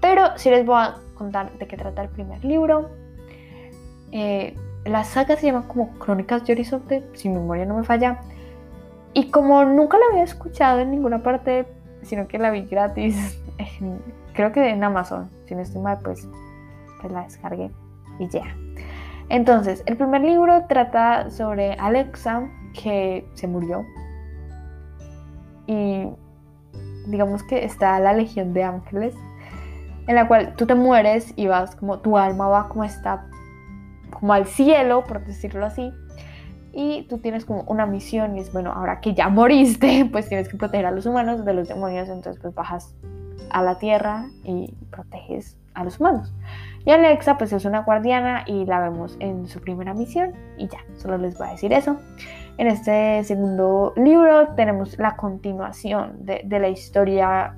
Pero 0.00 0.36
sí 0.36 0.50
les 0.50 0.64
voy 0.64 0.78
a 0.78 0.96
contar 1.14 1.52
de 1.58 1.66
qué 1.66 1.76
trata 1.76 2.02
el 2.02 2.08
primer 2.08 2.44
libro. 2.44 2.90
Eh, 4.12 4.56
la 4.84 5.04
saga 5.04 5.36
se 5.36 5.46
llama 5.46 5.68
como 5.68 5.90
Crónicas 5.98 6.46
de 6.46 6.54
Horizonte, 6.54 7.04
si 7.12 7.28
mi 7.28 7.36
memoria 7.36 7.66
no 7.66 7.76
me 7.76 7.84
falla. 7.84 8.20
Y 9.12 9.30
como 9.30 9.64
nunca 9.64 9.98
la 9.98 10.04
había 10.12 10.22
escuchado 10.22 10.80
en 10.80 10.90
ninguna 10.90 11.22
parte, 11.22 11.66
sino 12.02 12.28
que 12.28 12.38
la 12.38 12.50
vi 12.50 12.62
gratis, 12.62 13.42
creo 14.34 14.52
que 14.52 14.70
en 14.70 14.84
Amazon, 14.84 15.30
si 15.46 15.54
no 15.54 15.62
estoy 15.62 15.82
mal, 15.82 15.98
pues, 16.02 16.28
pues 17.00 17.12
la 17.12 17.22
descargué 17.22 17.70
y 18.18 18.28
ya. 18.28 18.54
Entonces, 19.28 19.82
el 19.86 19.96
primer 19.96 20.22
libro 20.22 20.64
trata 20.68 21.30
sobre 21.30 21.74
Alexa, 21.74 22.48
que 22.80 23.28
se 23.34 23.46
murió. 23.46 23.84
Y 25.66 26.08
digamos 27.06 27.42
que 27.44 27.64
está 27.64 27.98
la 28.00 28.12
Legión 28.12 28.52
de 28.54 28.64
Ángeles, 28.64 29.14
en 30.06 30.14
la 30.14 30.28
cual 30.28 30.54
tú 30.56 30.66
te 30.66 30.74
mueres 30.74 31.32
y 31.36 31.46
vas 31.46 31.74
como 31.76 31.98
tu 32.00 32.16
alma 32.16 32.48
va 32.48 32.68
como 32.68 32.84
está, 32.84 33.26
como 34.10 34.32
al 34.32 34.46
cielo, 34.46 35.04
por 35.04 35.24
decirlo 35.24 35.66
así 35.66 35.92
y 36.72 37.02
tú 37.08 37.18
tienes 37.18 37.44
como 37.44 37.62
una 37.62 37.86
misión 37.86 38.36
y 38.36 38.40
es, 38.40 38.52
bueno, 38.52 38.72
ahora 38.72 39.00
que 39.00 39.14
ya 39.14 39.28
moriste, 39.28 40.08
pues 40.12 40.28
tienes 40.28 40.48
que 40.48 40.56
proteger 40.56 40.86
a 40.86 40.90
los 40.90 41.06
humanos 41.06 41.44
de 41.44 41.54
los 41.54 41.68
demonios, 41.68 42.08
entonces 42.08 42.40
pues 42.40 42.54
bajas 42.54 42.94
a 43.50 43.62
la 43.62 43.78
tierra 43.78 44.26
y 44.44 44.74
proteges 44.90 45.56
a 45.74 45.84
los 45.84 45.98
humanos. 46.00 46.32
Y 46.84 46.90
Alexa 46.90 47.36
pues 47.36 47.52
es 47.52 47.64
una 47.64 47.82
guardiana 47.82 48.44
y 48.46 48.64
la 48.64 48.80
vemos 48.80 49.16
en 49.20 49.46
su 49.46 49.60
primera 49.60 49.92
misión 49.92 50.32
y 50.56 50.68
ya, 50.68 50.78
solo 50.96 51.18
les 51.18 51.36
voy 51.36 51.48
a 51.48 51.50
decir 51.52 51.72
eso. 51.72 51.98
En 52.58 52.66
este 52.66 53.22
segundo 53.24 53.92
libro 53.96 54.48
tenemos 54.54 54.98
la 54.98 55.16
continuación 55.16 56.24
de, 56.24 56.44
la 56.48 56.68
historia 56.68 57.56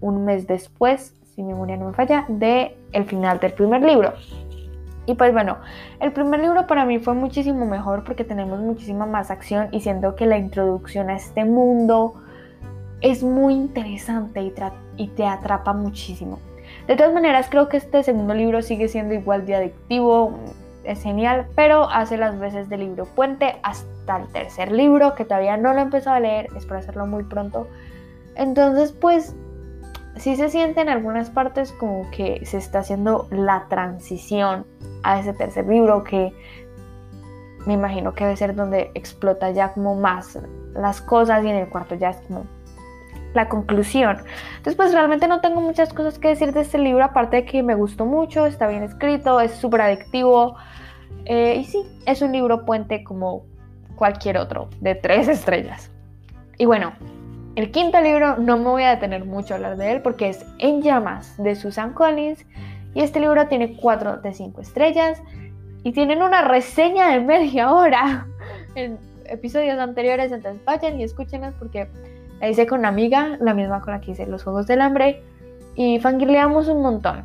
un 0.00 0.24
mes 0.24 0.46
después, 0.46 1.14
si 1.34 1.42
mi 1.42 1.52
memoria 1.52 1.76
no 1.76 1.86
me 1.86 1.92
falla, 1.92 2.24
de 2.28 2.76
el 2.92 3.04
final 3.04 3.38
del 3.40 3.52
primer 3.52 3.82
libro. 3.82 4.12
Y 5.08 5.14
pues 5.14 5.32
bueno, 5.32 5.56
el 6.00 6.12
primer 6.12 6.40
libro 6.40 6.66
para 6.66 6.84
mí 6.84 6.98
fue 6.98 7.14
muchísimo 7.14 7.64
mejor 7.64 8.04
porque 8.04 8.24
tenemos 8.24 8.60
muchísima 8.60 9.06
más 9.06 9.30
acción 9.30 9.68
y 9.72 9.80
siento 9.80 10.14
que 10.14 10.26
la 10.26 10.36
introducción 10.36 11.08
a 11.08 11.16
este 11.16 11.46
mundo 11.46 12.16
es 13.00 13.22
muy 13.22 13.54
interesante 13.54 14.42
y, 14.98 15.08
te 15.08 15.24
atrapa 15.24 15.72
muchísimo. 15.72 16.38
De 16.86 16.94
todas 16.94 17.14
maneras, 17.14 17.46
creo 17.48 17.70
que 17.70 17.78
este 17.78 18.02
segundo 18.02 18.34
libro 18.34 18.60
sigue 18.60 18.86
siendo 18.88 19.14
igual 19.14 19.46
de 19.46 19.54
adictivo, 19.54 20.38
es 20.84 21.02
genial, 21.02 21.46
pero 21.54 21.88
hace 21.88 22.18
las 22.18 22.38
veces 22.38 22.68
de 22.68 22.76
libro 22.76 23.06
puente 23.06 23.56
hasta 23.62 24.18
el 24.18 24.28
tercer 24.28 24.70
libro, 24.70 25.14
que 25.14 25.24
todavía 25.24 25.56
no 25.56 25.72
lo 25.72 25.78
he 25.78 25.82
empezado 25.84 26.16
a 26.16 26.20
leer, 26.20 26.48
espero 26.54 26.80
hacerlo 26.80 27.06
muy 27.06 27.24
pronto. 27.24 27.66
Entonces, 28.34 28.92
pues, 28.92 29.34
sí 30.18 30.36
se 30.36 30.48
siente 30.48 30.80
en 30.80 30.88
algunas 30.88 31.30
partes 31.30 31.72
como 31.72 32.10
que 32.10 32.44
se 32.44 32.58
está 32.58 32.80
haciendo 32.80 33.26
la 33.30 33.66
transición 33.68 34.66
a 35.02 35.20
ese 35.20 35.32
tercer 35.32 35.66
libro, 35.66 36.04
que 36.04 36.32
me 37.66 37.74
imagino 37.74 38.14
que 38.14 38.24
debe 38.24 38.36
ser 38.36 38.54
donde 38.54 38.90
explota 38.94 39.50
ya 39.50 39.72
como 39.72 39.94
más 39.94 40.38
las 40.74 41.00
cosas 41.00 41.44
y 41.44 41.48
en 41.48 41.56
el 41.56 41.68
cuarto 41.68 41.94
ya 41.94 42.10
es 42.10 42.16
como 42.22 42.46
la 43.34 43.48
conclusión. 43.48 44.18
Entonces, 44.56 44.74
pues 44.74 44.92
realmente 44.92 45.28
no 45.28 45.40
tengo 45.40 45.60
muchas 45.60 45.92
cosas 45.92 46.18
que 46.18 46.28
decir 46.28 46.52
de 46.52 46.60
este 46.60 46.78
libro, 46.78 47.04
aparte 47.04 47.36
de 47.36 47.44
que 47.44 47.62
me 47.62 47.74
gustó 47.74 48.06
mucho, 48.06 48.46
está 48.46 48.66
bien 48.68 48.82
escrito, 48.82 49.40
es 49.40 49.52
súper 49.52 49.82
adictivo. 49.82 50.56
Eh, 51.24 51.56
y 51.60 51.64
sí, 51.64 51.82
es 52.06 52.22
un 52.22 52.32
libro 52.32 52.64
puente 52.64 53.04
como 53.04 53.44
cualquier 53.96 54.38
otro, 54.38 54.70
de 54.80 54.94
tres 54.94 55.28
estrellas. 55.28 55.90
Y 56.56 56.66
bueno, 56.66 56.92
el 57.58 57.72
quinto 57.72 58.00
libro 58.00 58.36
no 58.36 58.56
me 58.56 58.66
voy 58.66 58.82
a 58.84 58.90
detener 58.90 59.24
mucho 59.24 59.52
a 59.52 59.56
hablar 59.56 59.76
de 59.76 59.90
él 59.90 60.00
porque 60.00 60.28
es 60.28 60.46
En 60.58 60.80
llamas 60.80 61.36
de 61.42 61.56
Susan 61.56 61.92
Collins. 61.92 62.46
Y 62.94 63.00
este 63.00 63.18
libro 63.18 63.48
tiene 63.48 63.76
cuatro 63.76 64.18
de 64.18 64.32
cinco 64.32 64.60
estrellas 64.60 65.20
y 65.82 65.90
tienen 65.90 66.22
una 66.22 66.42
reseña 66.42 67.08
de 67.08 67.18
media 67.18 67.72
hora 67.72 68.28
en 68.76 68.96
episodios 69.24 69.76
anteriores. 69.80 70.30
Entonces 70.30 70.64
vayan 70.64 71.00
y 71.00 71.02
escúchenlas 71.02 71.52
porque 71.58 71.88
la 72.40 72.48
hice 72.48 72.64
con 72.68 72.78
una 72.78 72.90
amiga, 72.90 73.36
la 73.40 73.54
misma 73.54 73.80
con 73.80 73.92
la 73.92 74.00
que 74.00 74.12
hice 74.12 74.24
los 74.26 74.44
Juegos 74.44 74.68
del 74.68 74.80
Hambre, 74.80 75.20
y 75.74 75.98
fangirleamos 75.98 76.68
un 76.68 76.80
montón. 76.80 77.24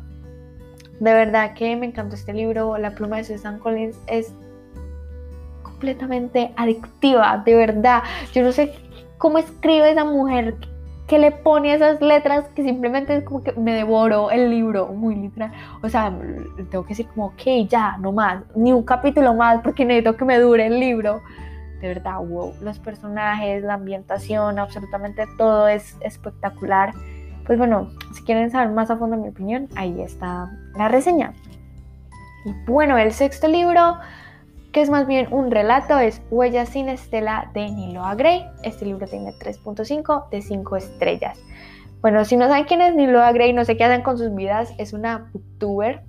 De 0.98 1.12
verdad 1.12 1.54
que 1.54 1.76
me 1.76 1.86
encantó 1.86 2.16
este 2.16 2.32
libro. 2.32 2.76
La 2.76 2.90
pluma 2.96 3.18
de 3.18 3.24
Susan 3.24 3.60
Collins 3.60 3.96
es 4.08 4.34
completamente 5.62 6.52
adictiva, 6.56 7.40
de 7.46 7.54
verdad. 7.54 8.02
Yo 8.32 8.42
no 8.42 8.50
sé 8.50 8.72
cómo 9.24 9.38
escribe 9.38 9.90
esa 9.90 10.04
mujer 10.04 10.56
que 11.06 11.18
le 11.18 11.32
pone 11.32 11.72
esas 11.72 11.98
letras 12.02 12.44
que 12.54 12.62
simplemente 12.62 13.16
es 13.16 13.24
como 13.24 13.42
que 13.42 13.52
me 13.52 13.72
devoro 13.72 14.30
el 14.30 14.50
libro, 14.50 14.88
muy 14.88 15.14
literal. 15.14 15.50
O 15.82 15.88
sea, 15.88 16.12
tengo 16.70 16.82
que 16.82 16.90
decir 16.90 17.06
como, 17.06 17.28
ok, 17.28 17.66
ya, 17.66 17.96
no 17.96 18.12
más, 18.12 18.42
ni 18.54 18.70
un 18.70 18.82
capítulo 18.82 19.32
más 19.32 19.62
porque 19.62 19.86
necesito 19.86 20.14
que 20.18 20.26
me 20.26 20.38
dure 20.38 20.66
el 20.66 20.78
libro 20.78 21.22
de 21.80 21.88
verdad, 21.88 22.18
wow, 22.18 22.52
los 22.60 22.78
personajes, 22.78 23.62
la 23.62 23.74
ambientación, 23.74 24.58
absolutamente 24.58 25.24
todo 25.38 25.68
es 25.68 25.96
espectacular. 26.02 26.92
Pues 27.46 27.58
bueno, 27.58 27.88
si 28.12 28.22
quieren 28.24 28.50
saber 28.50 28.74
más 28.74 28.90
a 28.90 28.98
fondo 28.98 29.16
mi 29.16 29.30
opinión, 29.30 29.68
ahí 29.74 30.02
está 30.02 30.50
la 30.76 30.88
reseña. 30.88 31.32
Y 32.44 32.52
bueno, 32.66 32.98
el 32.98 33.10
sexto 33.12 33.48
libro, 33.48 33.96
que 34.74 34.82
es 34.82 34.90
más 34.90 35.06
bien 35.06 35.28
un 35.30 35.52
relato, 35.52 36.00
es 36.00 36.20
Huellas 36.30 36.70
sin 36.70 36.88
Estela 36.88 37.48
de 37.54 37.70
Niloa 37.70 38.16
Gray. 38.16 38.44
Este 38.64 38.84
libro 38.84 39.06
tiene 39.06 39.30
3.5 39.30 40.28
de 40.30 40.42
5 40.42 40.76
estrellas. 40.76 41.40
Bueno, 42.00 42.24
si 42.24 42.36
no 42.36 42.48
saben 42.48 42.64
quién 42.64 42.80
es 42.80 42.92
Niloa 42.92 43.30
Gray, 43.30 43.52
no 43.52 43.64
sé 43.64 43.76
qué 43.76 43.84
hacen 43.84 44.02
con 44.02 44.18
sus 44.18 44.34
vidas, 44.34 44.74
es 44.76 44.92
una 44.92 45.30
booktuber 45.32 46.02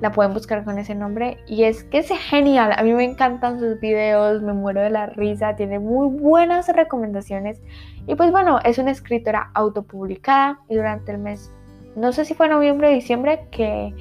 la 0.00 0.12
pueden 0.12 0.34
buscar 0.34 0.64
con 0.64 0.78
ese 0.78 0.94
nombre. 0.94 1.38
Y 1.48 1.64
es 1.64 1.84
que 1.84 1.98
es 1.98 2.08
genial, 2.08 2.72
a 2.76 2.82
mí 2.82 2.92
me 2.92 3.04
encantan 3.04 3.58
sus 3.58 3.80
videos, 3.80 4.42
me 4.42 4.52
muero 4.52 4.82
de 4.82 4.90
la 4.90 5.06
risa, 5.06 5.56
tiene 5.56 5.78
muy 5.78 6.08
buenas 6.08 6.68
recomendaciones. 6.68 7.62
Y 8.06 8.16
pues 8.16 8.30
bueno, 8.30 8.58
es 8.64 8.76
una 8.76 8.90
escritora 8.90 9.50
autopublicada 9.54 10.60
y 10.68 10.74
durante 10.74 11.12
el 11.12 11.18
mes, 11.18 11.50
no 11.96 12.12
sé 12.12 12.26
si 12.26 12.34
fue 12.34 12.50
noviembre 12.50 12.88
o 12.88 12.90
diciembre, 12.90 13.46
que 13.50 13.94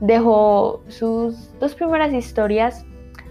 dejó 0.00 0.82
sus 0.88 1.52
dos 1.58 1.74
primeras 1.74 2.10
historias 2.14 2.86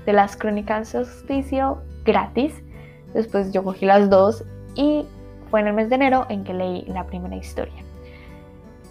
de 0.10 0.13
las 0.13 0.36
crónicas 0.36 0.89
Solsticio 0.89 1.84
gratis. 2.04 2.54
Después 3.13 3.51
yo 3.54 3.63
cogí 3.63 3.86
las 3.86 4.10
dos 4.10 4.44
y 4.75 5.06
fue 5.50 5.62
en 5.62 5.68
el 5.68 5.74
mes 5.74 5.89
de 5.89 5.96
enero 5.96 6.25
en 6.30 6.44
que 6.44 6.54
leí 6.54 6.86
la 6.88 7.06
primera 7.06 7.36
historia 7.36 7.84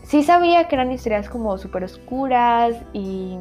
sí 0.08 0.22
sabía 0.22 0.68
que 0.68 0.74
eran 0.74 0.90
historias 0.90 1.28
como 1.28 1.56
súper 1.58 1.84
oscuras 1.84 2.74
y, 2.94 3.36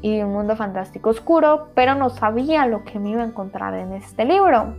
y 0.00 0.22
un 0.22 0.32
mundo 0.32 0.56
fantástico 0.56 1.10
oscuro, 1.10 1.68
pero 1.74 1.94
no 1.94 2.08
sabía 2.08 2.66
lo 2.66 2.82
que 2.84 2.98
me 2.98 3.10
iba 3.10 3.22
a 3.22 3.26
encontrar 3.26 3.74
en 3.74 3.92
este 3.92 4.24
libro. 4.24 4.74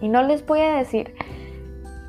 Y 0.00 0.08
no 0.08 0.22
les 0.22 0.44
voy 0.44 0.60
a 0.60 0.76
decir 0.76 1.14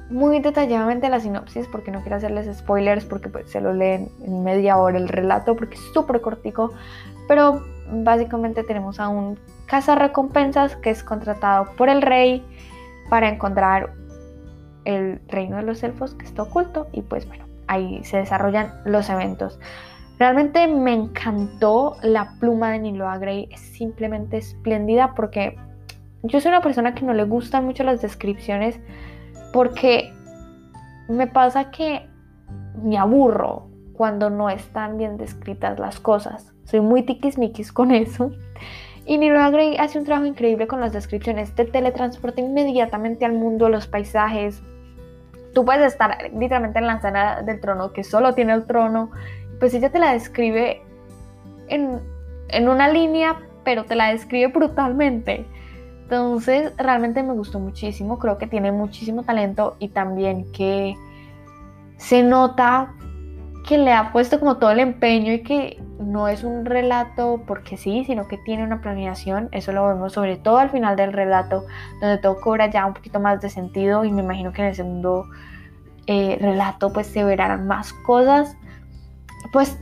muy 0.10 0.40
detalladamente 0.40 1.10
la 1.10 1.20
sinopsis 1.20 1.68
porque 1.68 1.92
no 1.92 2.02
quiero 2.02 2.16
hacerles 2.16 2.58
spoilers 2.58 3.04
porque 3.04 3.30
pues, 3.30 3.52
se 3.52 3.60
lo 3.60 3.74
leen 3.74 4.10
en 4.22 4.44
media 4.44 4.78
hora 4.78 4.98
el 4.98 5.10
relato 5.10 5.56
porque 5.56 5.76
es 5.76 5.82
súper 5.94 6.22
cortico, 6.22 6.72
pero 7.28 7.62
básicamente 7.94 8.64
tenemos 8.64 9.00
a 9.00 9.10
un 9.10 9.38
recompensas 9.96 10.76
que 10.76 10.92
es 10.92 11.04
contratado 11.04 11.66
por 11.76 11.90
el 11.90 12.02
rey 12.02 12.46
para 13.10 13.30
encontrar 13.30 13.94
el 14.86 15.20
reino 15.28 15.58
de 15.58 15.64
los 15.64 15.82
elfos 15.84 16.14
que 16.14 16.26
está 16.26 16.44
oculto 16.44 16.88
y 16.92 17.02
pues 17.02 17.28
bueno, 17.28 17.46
ahí 17.68 18.04
se 18.04 18.18
desarrollan 18.18 18.72
los 18.86 19.10
eventos. 19.10 19.60
Realmente 20.20 20.68
me 20.68 20.94
encantó 20.94 21.98
la 22.04 22.34
pluma 22.40 22.72
de 22.72 22.80
Niloa 22.80 23.18
Gray, 23.18 23.50
es 23.52 23.62
simplemente 23.62 24.38
espléndida 24.38 25.16
porque 25.16 25.58
yo 26.22 26.40
soy 26.40 26.50
una 26.50 26.62
persona 26.62 26.94
que 26.94 27.04
no 27.04 27.14
le 27.14 27.24
gustan 27.24 27.66
mucho 27.66 27.84
las 27.84 28.02
descripciones 28.02 28.80
porque 29.52 30.14
me 31.10 31.28
pasa 31.28 31.72
que 31.72 32.08
me 32.82 32.98
aburro 32.98 33.73
cuando 33.94 34.30
no 34.30 34.50
están 34.50 34.98
bien 34.98 35.18
descritas 35.18 35.80
las 35.80 36.00
cosas. 36.00 36.54
Soy 36.66 36.82
muy 36.82 37.04
tiquismiquis 37.04 37.72
con 37.72 37.92
eso. 37.92 38.32
Y 39.06 39.18
Niloa 39.18 39.50
Gray 39.50 39.78
hace 39.78 40.00
un 40.00 40.06
trabajo 40.06 40.26
increíble 40.26 40.68
con 40.68 40.80
las 40.80 40.94
descripciones. 40.94 41.54
Te 41.54 41.66
teletransporta 41.66 42.42
inmediatamente 42.42 43.26
al 43.26 43.34
mundo, 43.34 43.70
los 43.70 43.88
paisajes, 43.88 44.64
tú 45.54 45.64
puedes 45.66 45.94
estar 45.94 46.18
literalmente 46.34 46.80
en 46.80 46.88
la 46.88 47.00
sala 47.02 47.42
del 47.42 47.60
trono 47.60 47.94
que 47.94 48.04
solo 48.04 48.34
tiene 48.34 48.54
el 48.54 48.66
trono, 48.66 49.12
pues 49.60 49.74
ella 49.74 49.90
te 49.92 50.00
la 50.00 50.14
describe 50.14 50.82
en, 51.68 52.02
en 52.50 52.70
una 52.70 52.90
línea, 52.90 53.40
pero 53.64 53.86
te 53.86 53.96
la 53.96 54.12
describe 54.12 54.48
brutalmente. 54.48 55.46
Entonces, 56.04 56.74
realmente 56.78 57.24
me 57.24 57.34
gustó 57.34 57.60
muchísimo, 57.60 58.20
creo 58.20 58.38
que 58.38 58.48
tiene 58.48 58.72
muchísimo 58.72 59.24
talento 59.24 59.78
y 59.80 59.90
también 59.90 60.52
que 60.52 60.96
se 61.98 62.24
nota 62.24 62.94
que 63.68 63.78
le 63.78 63.94
ha 63.94 64.12
puesto 64.12 64.40
como 64.40 64.58
todo 64.58 64.72
el 64.72 64.80
empeño 64.80 65.34
y 65.34 65.44
que 65.44 65.82
no 66.00 66.28
es 66.28 66.44
un 66.44 66.66
relato 66.66 67.44
porque 67.48 67.78
sí, 67.78 68.04
sino 68.06 68.28
que 68.28 68.38
tiene 68.38 68.64
una 68.64 68.82
planeación. 68.82 69.50
Eso 69.52 69.72
lo 69.72 69.88
vemos 69.88 70.14
sobre 70.14 70.38
todo 70.38 70.58
al 70.58 70.70
final 70.70 70.96
del 70.96 71.14
relato, 71.14 71.66
donde 72.02 72.18
todo 72.18 72.40
cobra 72.42 72.70
ya 72.70 72.86
un 72.86 72.94
poquito 72.94 73.20
más 73.20 73.42
de 73.42 73.50
sentido 73.50 74.04
y 74.04 74.12
me 74.12 74.22
imagino 74.22 74.52
que 74.52 74.62
en 74.62 74.68
el 74.70 74.76
segundo 74.76 75.28
eh, 76.08 76.38
relato 76.42 76.92
pues 76.92 77.08
se 77.08 77.24
verán 77.24 77.68
más 77.68 77.94
cosas. 77.94 78.58
Pues, 79.52 79.78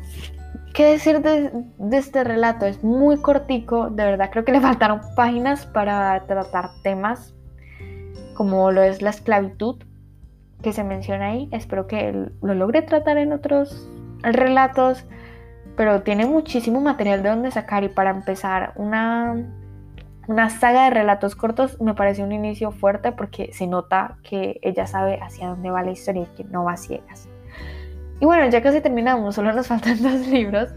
¿qué 0.74 0.86
decir 0.86 1.22
de, 1.22 1.52
de 1.78 1.98
este 1.98 2.24
relato? 2.24 2.66
Es 2.66 2.84
muy 2.84 3.18
cortico, 3.22 3.90
de 3.90 4.06
verdad 4.06 4.30
creo 4.32 4.46
que 4.46 4.52
le 4.52 4.62
faltaron 4.62 5.02
páginas 5.16 5.66
para 5.66 6.26
tratar 6.28 6.70
temas 6.84 7.34
como 8.34 8.72
lo 8.72 8.82
es 8.82 9.02
la 9.02 9.10
esclavitud 9.10 9.84
que 10.62 10.74
se 10.74 10.84
menciona 10.84 11.27
ahí. 11.27 11.50
Espero 11.51 11.88
que 11.88 12.30
lo 12.41 12.53
logre 12.53 12.82
tratar 12.82 13.18
en 13.18 13.34
otros 13.34 13.89
relatos, 14.22 15.06
pero 15.75 16.01
tiene 16.01 16.25
muchísimo 16.25 16.82
material 16.82 17.24
de 17.24 17.30
donde 17.30 17.51
sacar 17.51 17.84
y 17.84 17.89
para 17.89 18.12
empezar 18.12 18.74
una, 18.75 19.36
una 20.27 20.50
saga 20.50 20.86
de 20.86 20.89
relatos 20.91 21.36
cortos 21.36 21.80
me 21.82 21.94
parece 21.94 22.24
un 22.24 22.32
inicio 22.32 22.72
fuerte 22.72 23.12
porque 23.12 23.51
se 23.53 23.68
nota 23.68 24.18
que 24.24 24.60
ella 24.62 24.88
sabe 24.88 25.20
hacia 25.22 25.48
dónde 25.48 25.72
va 25.72 25.84
la 25.84 25.91
historia 25.91 26.24
y 26.24 26.36
que 26.38 26.44
no 26.46 26.63
va 26.63 26.77
ciegas. 26.77 27.27
Y 28.20 28.25
bueno, 28.25 28.48
ya 28.50 28.62
casi 28.62 28.82
terminamos, 28.82 29.34
solo 29.34 29.51
nos 29.51 29.68
faltan 29.70 30.01
dos 30.01 30.27
libros. 30.27 30.70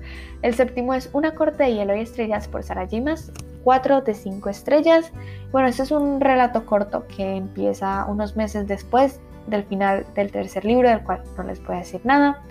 El 0.43 0.55
séptimo 0.55 0.95
es 0.95 1.11
Una 1.13 1.35
corte 1.35 1.65
de 1.65 1.75
hielo 1.75 1.95
y 1.95 2.01
estrellas 2.01 2.49
por 2.49 2.63
Sara 2.63 2.87
Jimas, 2.87 3.33
4 3.65 4.01
de 4.03 4.15
5 4.15 4.49
estrellas. 4.49 5.13
Bueno, 5.53 5.69
este 5.69 5.83
es 5.83 5.91
un 5.91 6.21
relato 6.21 6.65
corto 6.65 7.07
que 7.07 7.37
empieza 7.37 8.07
unos 8.07 8.37
meses 8.37 8.67
después 8.67 9.21
del 9.47 9.65
final 9.65 10.07
del 10.15 10.31
tercer 10.31 10.65
libro, 10.65 10.89
del 10.89 11.03
cual 11.03 11.23
no 11.37 11.45
les 11.45 11.61
puedo 11.61 11.79
decir 11.79 12.01
nada. 12.05 12.43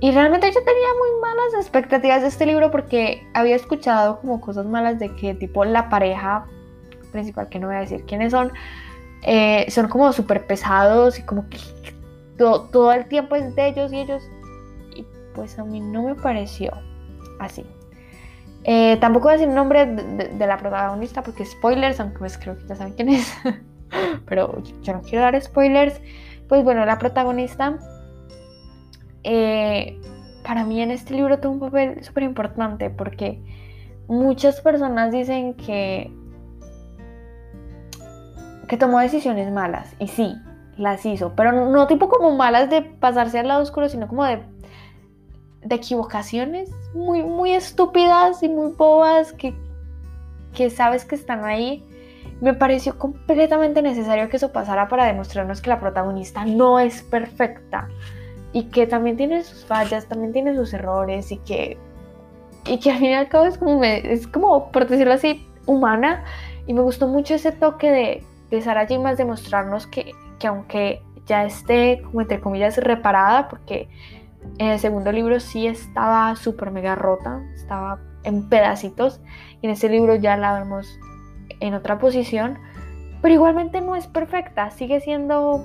Y 0.00 0.12
realmente 0.12 0.46
yo 0.46 0.60
tenía 0.64 0.88
muy 0.98 1.20
malas 1.20 1.54
expectativas 1.54 2.22
de 2.22 2.28
este 2.28 2.46
libro 2.46 2.70
porque 2.70 3.22
había 3.34 3.54
escuchado 3.54 4.20
como 4.20 4.40
cosas 4.40 4.64
malas 4.64 4.98
de 4.98 5.14
que 5.14 5.34
tipo 5.34 5.64
la 5.66 5.90
pareja 5.90 6.46
principal, 7.12 7.48
que 7.50 7.58
no 7.58 7.66
voy 7.66 7.76
a 7.76 7.80
decir 7.80 8.04
quiénes 8.06 8.32
son, 8.32 8.50
eh, 9.22 9.66
son 9.70 9.88
como 9.88 10.10
súper 10.14 10.46
pesados 10.46 11.18
y 11.18 11.22
como 11.22 11.46
que 11.50 11.58
todo, 12.38 12.92
el 12.92 13.06
tiempo 13.06 13.36
es 13.36 13.54
de 13.54 13.68
ellos 13.68 13.92
y 13.92 14.00
ellos. 14.00 14.22
Y 14.96 15.04
pues 15.34 15.58
a 15.58 15.64
mí 15.64 15.80
no 15.80 16.02
me 16.02 16.14
pareció 16.14 16.72
así. 17.38 17.66
Eh, 18.64 18.96
tampoco 19.00 19.24
voy 19.24 19.30
a 19.30 19.36
decir 19.36 19.48
el 19.48 19.54
nombre 19.54 19.86
de, 19.86 20.46
la 20.46 20.56
protagonista 20.56 21.22
porque 21.22 21.44
spoilers, 21.44 22.00
aunque 22.00 22.18
pues 22.18 22.38
creo 22.38 22.56
que 22.56 22.66
ya 22.66 22.76
saben 22.76 22.94
quién 22.94 23.10
es. 23.10 23.32
Pero 24.26 24.62
yo 24.82 24.92
no 24.92 25.02
quiero 25.02 25.22
dar 25.22 25.40
spoilers. 25.40 26.00
Pues 26.48 26.64
bueno, 26.64 26.84
la 26.84 26.98
protagonista 26.98 27.78
eh, 29.22 30.00
para 30.42 30.64
mí 30.64 30.80
en 30.80 30.90
este 30.90 31.14
libro 31.14 31.38
tuvo 31.38 31.52
un 31.52 31.60
papel 31.60 32.02
súper 32.02 32.22
importante 32.24 32.90
porque 32.90 33.40
muchas 34.08 34.60
personas 34.60 35.12
dicen 35.12 35.54
que 35.54 36.12
que 38.66 38.76
tomó 38.76 39.00
decisiones 39.00 39.50
malas 39.50 39.94
y 39.98 40.06
sí, 40.06 40.36
las 40.76 41.04
hizo, 41.04 41.34
pero 41.34 41.50
no, 41.50 41.86
tipo 41.88 42.08
como 42.08 42.36
malas 42.36 42.70
de 42.70 42.82
pasarse 42.82 43.40
al 43.40 43.48
lado 43.48 43.62
oscuro, 43.62 43.88
sino 43.88 44.06
como 44.06 44.24
de, 44.24 44.42
de 45.62 45.74
equivocaciones 45.74 46.70
muy, 46.94 47.24
muy 47.24 47.52
estúpidas 47.52 48.44
y 48.44 48.48
muy 48.48 48.72
bobas 48.72 49.32
que, 49.32 49.54
que 50.54 50.70
sabes 50.70 51.04
que 51.04 51.16
están 51.16 51.44
ahí. 51.44 51.84
Me 52.40 52.54
pareció 52.54 52.98
completamente 52.98 53.82
necesario 53.82 54.28
que 54.28 54.36
eso 54.36 54.52
pasara 54.52 54.88
para 54.88 55.06
demostrarnos 55.06 55.60
que 55.60 55.70
la 55.70 55.80
protagonista 55.80 56.44
no 56.44 56.78
es 56.78 57.02
perfecta 57.02 57.88
y 58.52 58.64
que 58.64 58.86
también 58.86 59.16
tiene 59.16 59.44
sus 59.44 59.64
fallas, 59.64 60.06
también 60.06 60.32
tiene 60.32 60.54
sus 60.54 60.72
errores 60.72 61.30
y 61.32 61.36
que, 61.38 61.78
y 62.64 62.78
que 62.78 62.92
al 62.92 62.98
fin 62.98 63.10
y 63.10 63.14
al 63.14 63.28
cabo 63.28 63.44
es 63.44 63.58
como, 63.58 63.84
es 63.84 64.26
como, 64.26 64.72
por 64.72 64.86
decirlo 64.86 65.14
así, 65.14 65.46
humana. 65.66 66.24
Y 66.66 66.74
me 66.74 66.80
gustó 66.80 67.08
mucho 67.08 67.34
ese 67.34 67.52
toque 67.52 67.90
de, 67.90 68.24
de 68.50 68.62
Sarah 68.62 68.86
J. 68.86 69.00
más 69.00 69.18
demostrarnos 69.18 69.86
que 69.86 70.12
que 70.40 70.48
aunque 70.48 71.04
ya 71.26 71.44
esté 71.44 72.02
como 72.02 72.22
entre 72.22 72.40
comillas 72.40 72.76
reparada, 72.78 73.48
porque 73.48 73.88
en 74.58 74.68
el 74.68 74.80
segundo 74.80 75.12
libro 75.12 75.38
sí 75.38 75.68
estaba 75.68 76.34
súper 76.34 76.72
mega 76.72 76.96
rota, 76.96 77.40
estaba 77.54 78.00
en 78.24 78.48
pedacitos, 78.48 79.20
y 79.60 79.66
en 79.66 79.72
este 79.72 79.88
libro 79.88 80.16
ya 80.16 80.36
la 80.36 80.58
vemos 80.58 80.98
en 81.60 81.74
otra 81.74 81.98
posición, 81.98 82.58
pero 83.22 83.34
igualmente 83.34 83.80
no 83.80 83.96
es 83.96 84.06
perfecta, 84.06 84.70
sigue 84.70 85.00
siendo 85.00 85.64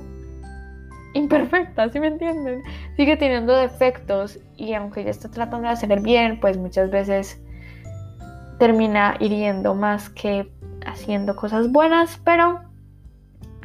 imperfecta, 1.14 1.90
¿sí 1.90 2.00
me 2.00 2.08
entienden? 2.08 2.62
Sigue 2.98 3.16
teniendo 3.16 3.56
defectos 3.56 4.40
y 4.58 4.74
aunque 4.74 5.04
ya 5.04 5.12
está 5.12 5.30
tratando 5.30 5.68
de 5.68 5.74
hacer 5.74 5.92
el 5.92 6.02
bien, 6.02 6.40
pues 6.40 6.58
muchas 6.58 6.90
veces 6.90 7.42
termina 8.60 9.16
hiriendo 9.20 9.76
más 9.76 10.10
que 10.10 10.52
haciendo 10.86 11.36
cosas 11.36 11.72
buenas, 11.72 12.20
pero 12.24 12.62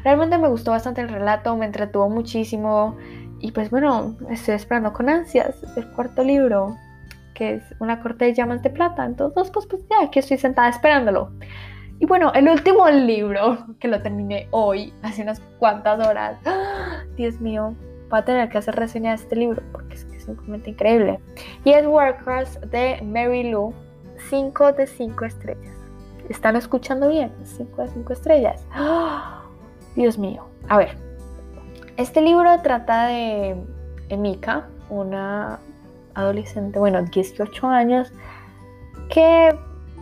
Realmente 0.03 0.39
me 0.39 0.49
gustó 0.49 0.71
bastante 0.71 1.03
el 1.03 1.09
relato, 1.09 1.57
me 1.57 1.67
entretuvo 1.67 2.09
muchísimo 2.09 2.97
y 3.39 3.53
pues 3.53 3.71
bueno, 3.71 4.17
estoy 4.31 4.55
esperando 4.55 4.93
con 4.93 5.09
ansias 5.09 5.63
el 5.77 5.87
cuarto 5.89 6.23
libro, 6.25 6.77
que 7.35 7.55
es 7.55 7.63
Una 7.81 8.01
corte 8.01 8.27
de 8.27 8.35
llamas 8.35 8.63
de 8.63 8.71
plata. 8.71 9.05
Entonces, 9.05 9.51
pues, 9.51 9.67
pues 9.67 9.83
ya 9.89 10.05
aquí 10.05 10.19
estoy 10.19 10.39
sentada 10.39 10.69
esperándolo. 10.69 11.33
Y 12.01 12.07
bueno, 12.07 12.33
el 12.33 12.49
último 12.49 12.89
libro, 12.89 13.59
que 13.79 13.87
lo 13.87 14.01
terminé 14.01 14.49
hoy, 14.53 14.95
hace 15.03 15.21
unas 15.21 15.39
cuantas 15.59 16.05
horas. 16.05 16.39
¡Ah! 16.47 17.03
Dios 17.15 17.39
mío, 17.43 17.75
voy 18.09 18.19
a 18.19 18.25
tener 18.25 18.49
que 18.49 18.57
hacer 18.57 18.75
reseña 18.75 19.11
de 19.11 19.17
este 19.17 19.37
libro 19.37 19.63
porque 19.71 19.97
es 19.97 20.07
que 20.07 20.17
es 20.17 20.25
simplemente 20.25 20.71
increíble. 20.71 21.21
Y 21.63 21.73
es 21.73 21.87
Warcraft 21.87 22.65
de 22.65 23.03
Mary 23.03 23.51
Lou, 23.51 23.75
5 24.31 24.73
de 24.73 24.87
5 24.87 25.25
estrellas. 25.27 25.75
¿Están 26.31 26.57
escuchando 26.57 27.11
bien? 27.11 27.33
5 27.45 27.83
de 27.83 27.89
5 27.89 28.13
estrellas. 28.15 28.67
¡Ah! 28.73 29.43
Dios 29.95 30.17
mío. 30.17 30.47
A 30.71 30.79
ver, 30.79 30.97
este 31.99 32.23
libro 32.23 32.63
trata 32.63 33.09
de 33.09 33.57
Emika, 34.09 34.69
una 34.89 35.59
adolescente, 36.15 36.79
bueno, 36.79 37.03
18 37.03 37.67
años, 37.67 38.11
que 39.11 39.55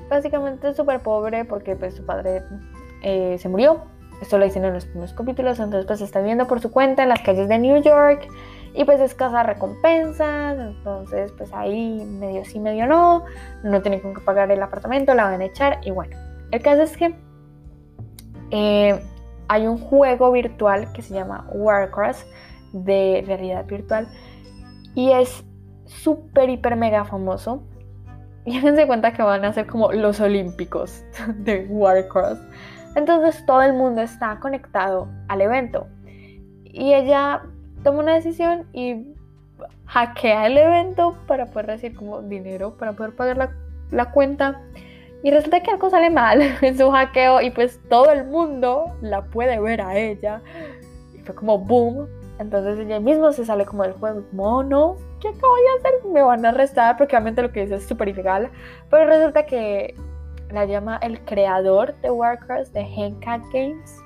básicamente 0.08 0.68
es 0.68 0.76
súper 0.76 1.00
pobre 1.00 1.44
porque 1.44 1.76
pues 1.76 1.94
su 1.94 2.04
padre 2.04 2.42
eh, 3.02 3.36
se 3.38 3.48
murió. 3.48 3.82
Esto 4.20 4.36
lo 4.38 4.44
dicen 4.44 4.64
en 4.64 4.74
los 4.74 4.84
primeros 4.84 5.12
capítulos, 5.12 5.60
entonces 5.60 5.86
pues 5.86 6.00
está 6.00 6.18
viviendo 6.18 6.46
por 6.48 6.60
su 6.60 6.72
cuenta 6.72 7.04
en 7.04 7.08
las 7.08 7.22
calles 7.22 7.48
de 7.48 7.58
New 7.58 7.80
York 7.82 8.28
y 8.74 8.84
pues 8.84 9.00
escasa 9.00 9.44
recompensas, 9.44 10.58
entonces 10.58 11.32
pues 11.38 11.52
ahí 11.52 12.04
medio 12.04 12.44
sí, 12.44 12.58
medio 12.58 12.86
no, 12.86 13.24
no 13.62 13.80
tiene 13.80 14.00
con 14.00 14.14
qué 14.14 14.20
pagar 14.20 14.50
el 14.50 14.62
apartamento, 14.62 15.14
la 15.14 15.24
van 15.24 15.40
a 15.40 15.44
echar 15.44 15.78
y 15.84 15.92
bueno, 15.92 16.16
el 16.50 16.62
caso 16.62 16.82
es 16.82 16.96
que 16.96 17.14
eh, 18.50 19.00
hay 19.48 19.66
un 19.66 19.78
juego 19.78 20.32
virtual 20.32 20.92
que 20.92 21.02
se 21.02 21.14
llama 21.14 21.46
Warcraft 21.52 22.26
de 22.72 23.22
realidad 23.26 23.64
virtual 23.66 24.08
y 24.94 25.12
es 25.12 25.44
súper, 25.84 26.50
hiper, 26.50 26.76
mega 26.76 27.04
famoso. 27.04 27.62
Y 28.48 28.56
háganse 28.56 28.86
cuenta 28.86 29.12
que 29.12 29.22
van 29.22 29.44
a 29.44 29.52
ser 29.52 29.66
como 29.66 29.92
los 29.92 30.20
olímpicos 30.20 31.04
de 31.36 31.66
Warcraft. 31.68 32.40
Entonces 32.96 33.44
todo 33.44 33.60
el 33.60 33.74
mundo 33.74 34.00
está 34.00 34.40
conectado 34.40 35.06
al 35.28 35.42
evento. 35.42 35.86
Y 36.64 36.94
ella 36.94 37.42
toma 37.84 37.98
una 37.98 38.14
decisión 38.14 38.66
y 38.72 39.06
hackea 39.84 40.46
el 40.46 40.56
evento 40.56 41.14
para 41.26 41.44
poder 41.44 41.66
recibir 41.66 41.98
como 41.98 42.22
dinero, 42.22 42.74
para 42.78 42.94
poder 42.94 43.14
pagar 43.14 43.36
la, 43.36 43.52
la 43.90 44.10
cuenta. 44.12 44.62
Y 45.22 45.30
resulta 45.30 45.62
que 45.62 45.70
algo 45.70 45.90
sale 45.90 46.08
mal 46.08 46.40
en 46.62 46.78
su 46.78 46.90
hackeo 46.90 47.42
y 47.42 47.50
pues 47.50 47.78
todo 47.90 48.10
el 48.10 48.24
mundo 48.24 48.96
la 49.02 49.26
puede 49.26 49.60
ver 49.60 49.82
a 49.82 49.94
ella. 49.94 50.40
Y 51.14 51.18
fue 51.18 51.34
como 51.34 51.58
boom. 51.58 52.08
Entonces 52.38 52.78
ella 52.78 52.98
mismo 52.98 53.30
se 53.30 53.44
sale 53.44 53.66
como 53.66 53.82
del 53.82 53.92
juego, 53.92 54.22
como, 54.30 54.44
oh, 54.44 54.62
no, 54.62 54.96
¿qué 55.20 55.28
acabo 55.28 55.54
de 55.54 55.78
hacer? 55.78 56.10
Me 56.12 56.22
van 56.22 56.44
a 56.44 56.50
arrestar 56.50 56.96
porque 56.96 57.16
obviamente 57.16 57.42
lo 57.42 57.52
que 57.52 57.62
dice 57.62 57.76
es 57.76 57.86
súper 57.86 58.08
ilegal. 58.08 58.50
Pero 58.90 59.06
resulta 59.06 59.46
que 59.46 59.94
la 60.50 60.64
llama 60.64 60.98
el 61.02 61.20
creador 61.24 61.94
de 62.00 62.10
Warcraft, 62.10 62.72
de 62.72 62.80
Hencat 62.80 63.42
Games. 63.52 63.98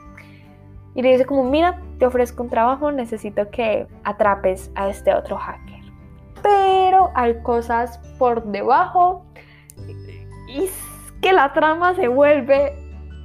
Y 0.94 1.03
le 1.03 1.12
dice 1.12 1.25
como, 1.25 1.44
mira, 1.44 1.81
te 1.98 2.07
ofrezco 2.07 2.42
un 2.42 2.51
trabajo, 2.51 2.92
necesito 2.92 3.48
que 3.51 3.87
atrapes 4.05 4.70
a 4.75 4.88
este 4.88 5.14
otro 5.14 5.37
hacker. 5.37 5.81
Pero 6.42 7.11
hay 7.14 7.40
cosas 7.42 7.98
por 8.18 8.44
debajo. 8.44 9.25
Y 10.48 10.68
que 11.22 11.33
la 11.33 11.53
trama 11.53 11.94
se 11.94 12.09
vuelve, 12.09 12.72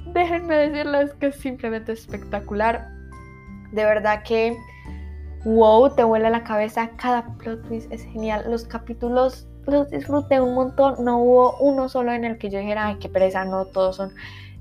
déjenme 0.06 0.56
decirles 0.56 1.12
que 1.14 1.26
es 1.26 1.36
simplemente 1.36 1.92
espectacular. 1.92 2.88
De 3.72 3.84
verdad 3.84 4.22
que, 4.22 4.56
wow, 5.44 5.94
te 5.94 6.04
vuela 6.04 6.30
la 6.30 6.44
cabeza. 6.44 6.90
Cada 6.96 7.26
plot 7.38 7.66
twist 7.66 7.92
es 7.92 8.02
genial. 8.04 8.44
Los 8.48 8.64
capítulos 8.64 9.46
los 9.66 9.90
disfruté 9.90 10.40
un 10.40 10.54
montón. 10.54 11.04
No 11.04 11.18
hubo 11.18 11.56
uno 11.58 11.88
solo 11.88 12.12
en 12.12 12.24
el 12.24 12.38
que 12.38 12.50
yo 12.50 12.58
dijera, 12.58 12.86
ay, 12.86 12.96
qué 13.00 13.08
pereza, 13.08 13.44
no, 13.44 13.66
todos 13.66 13.96
son 13.96 14.12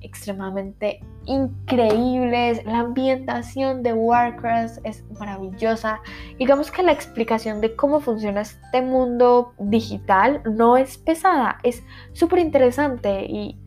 extremadamente 0.01 0.99
increíbles. 1.25 2.63
La 2.65 2.79
ambientación 2.79 3.83
de 3.83 3.93
Warcraft 3.93 4.79
es 4.83 5.03
maravillosa. 5.19 6.01
Digamos 6.37 6.71
que 6.71 6.83
la 6.83 6.91
explicación 6.91 7.61
de 7.61 7.75
cómo 7.75 7.99
funciona 7.99 8.41
este 8.41 8.81
mundo 8.81 9.53
digital 9.59 10.41
no 10.45 10.77
es 10.77 10.97
pesada, 10.97 11.57
es 11.63 11.83
súper 12.13 12.39
interesante 12.39 13.25
y, 13.25 13.57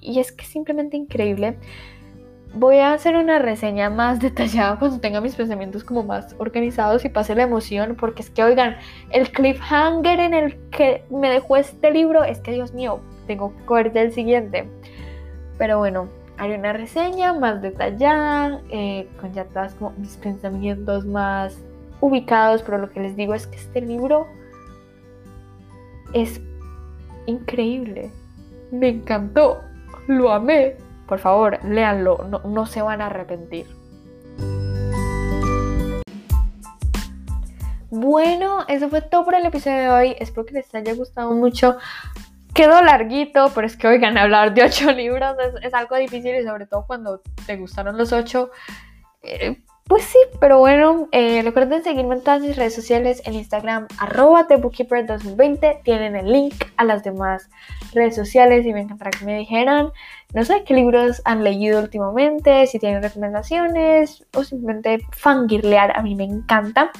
y 0.00 0.20
es 0.20 0.32
que 0.32 0.44
es 0.44 0.50
simplemente 0.50 0.96
increíble. 0.96 1.58
Voy 2.56 2.78
a 2.78 2.92
hacer 2.92 3.16
una 3.16 3.40
reseña 3.40 3.90
más 3.90 4.20
detallada 4.20 4.78
cuando 4.78 5.00
tenga 5.00 5.20
mis 5.20 5.34
pensamientos 5.34 5.82
como 5.84 6.04
más 6.04 6.34
organizados 6.38 7.04
y 7.04 7.08
pase 7.08 7.34
la 7.34 7.42
emoción, 7.42 7.96
porque 7.98 8.22
es 8.22 8.30
que, 8.30 8.44
oigan, 8.44 8.76
el 9.10 9.30
cliffhanger 9.30 10.20
en 10.20 10.34
el 10.34 10.56
que 10.70 11.04
me 11.10 11.30
dejó 11.30 11.56
este 11.56 11.90
libro 11.90 12.24
es 12.24 12.40
que, 12.40 12.52
Dios 12.52 12.72
mío, 12.72 13.00
tengo 13.26 13.54
que 13.56 13.64
coger 13.64 13.92
del 13.92 14.12
siguiente. 14.12 14.68
Pero 15.58 15.78
bueno, 15.78 16.08
haré 16.38 16.56
una 16.56 16.72
reseña 16.72 17.32
más 17.32 17.60
detallada, 17.62 18.60
eh, 18.70 19.08
con 19.20 19.32
ya 19.32 19.44
todas 19.44 19.76
mis 19.98 20.16
pensamientos 20.16 21.04
más 21.06 21.58
ubicados, 22.00 22.62
pero 22.62 22.78
lo 22.78 22.90
que 22.90 23.00
les 23.00 23.16
digo 23.16 23.34
es 23.34 23.46
que 23.46 23.56
este 23.56 23.80
libro 23.80 24.26
es 26.12 26.40
increíble. 27.26 28.10
Me 28.70 28.88
encantó, 28.88 29.60
lo 30.06 30.32
amé. 30.32 30.76
Por 31.06 31.18
favor, 31.18 31.58
léanlo, 31.64 32.24
no, 32.28 32.40
no 32.40 32.66
se 32.66 32.82
van 32.82 33.00
a 33.00 33.06
arrepentir. 33.06 33.66
Bueno, 37.90 38.64
eso 38.66 38.88
fue 38.88 39.02
todo 39.02 39.24
por 39.24 39.34
el 39.34 39.46
episodio 39.46 39.76
de 39.76 39.88
hoy. 39.88 40.16
Espero 40.18 40.44
que 40.46 40.54
les 40.54 40.74
haya 40.74 40.94
gustado 40.94 41.32
mucho 41.32 41.78
quedó 42.54 42.80
larguito, 42.80 43.50
pero 43.54 43.66
es 43.66 43.76
que 43.76 43.88
oigan, 43.88 44.16
hablar 44.16 44.54
de 44.54 44.62
ocho 44.62 44.92
libros 44.92 45.36
es, 45.60 45.74
algo 45.74 45.96
difícil 45.96 46.36
y 46.36 46.44
sobre 46.44 46.66
todo 46.66 46.86
cuando 46.86 47.20
te 47.46 47.56
gustaron 47.56 47.98
los 47.98 48.12
ocho. 48.12 48.50
Eh, 49.22 49.62
pues 49.86 50.04
sí, 50.04 50.18
pero 50.40 50.58
bueno, 50.60 51.08
eh, 51.12 51.42
recuerden 51.42 51.84
seguirme 51.84 52.14
en 52.14 52.22
todas 52.22 52.40
mis 52.40 52.56
redes 52.56 52.74
sociales, 52.74 53.20
en 53.26 53.34
Instagram, 53.34 53.86
arroba 53.98 54.48
TheBookkeeper2020. 54.48 55.82
Tienen 55.82 56.16
el 56.16 56.32
link 56.32 56.54
a 56.78 56.84
las 56.84 57.04
demás 57.04 57.50
redes 57.92 58.16
sociales 58.16 58.64
y 58.64 58.72
me 58.72 58.80
encantará 58.80 59.10
que 59.10 59.26
me 59.26 59.38
dijeran, 59.38 59.90
no 60.32 60.44
sé, 60.44 60.64
qué 60.64 60.72
libros 60.72 61.20
han 61.26 61.44
leído 61.44 61.80
últimamente, 61.80 62.66
si 62.66 62.78
tienen 62.78 63.02
recomendaciones 63.02 64.24
o 64.34 64.42
simplemente 64.42 65.00
fangirlear, 65.12 65.96
a 65.96 66.02
mí 66.02 66.14
me 66.14 66.24
encanta. 66.24 66.90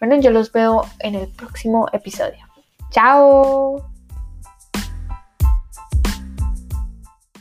Bueno, 0.00 0.20
yo 0.20 0.32
los 0.32 0.50
veo 0.50 0.84
en 0.98 1.14
el 1.14 1.28
próximo 1.28 1.86
episodio. 1.92 2.44
¡Chao! 2.90 3.91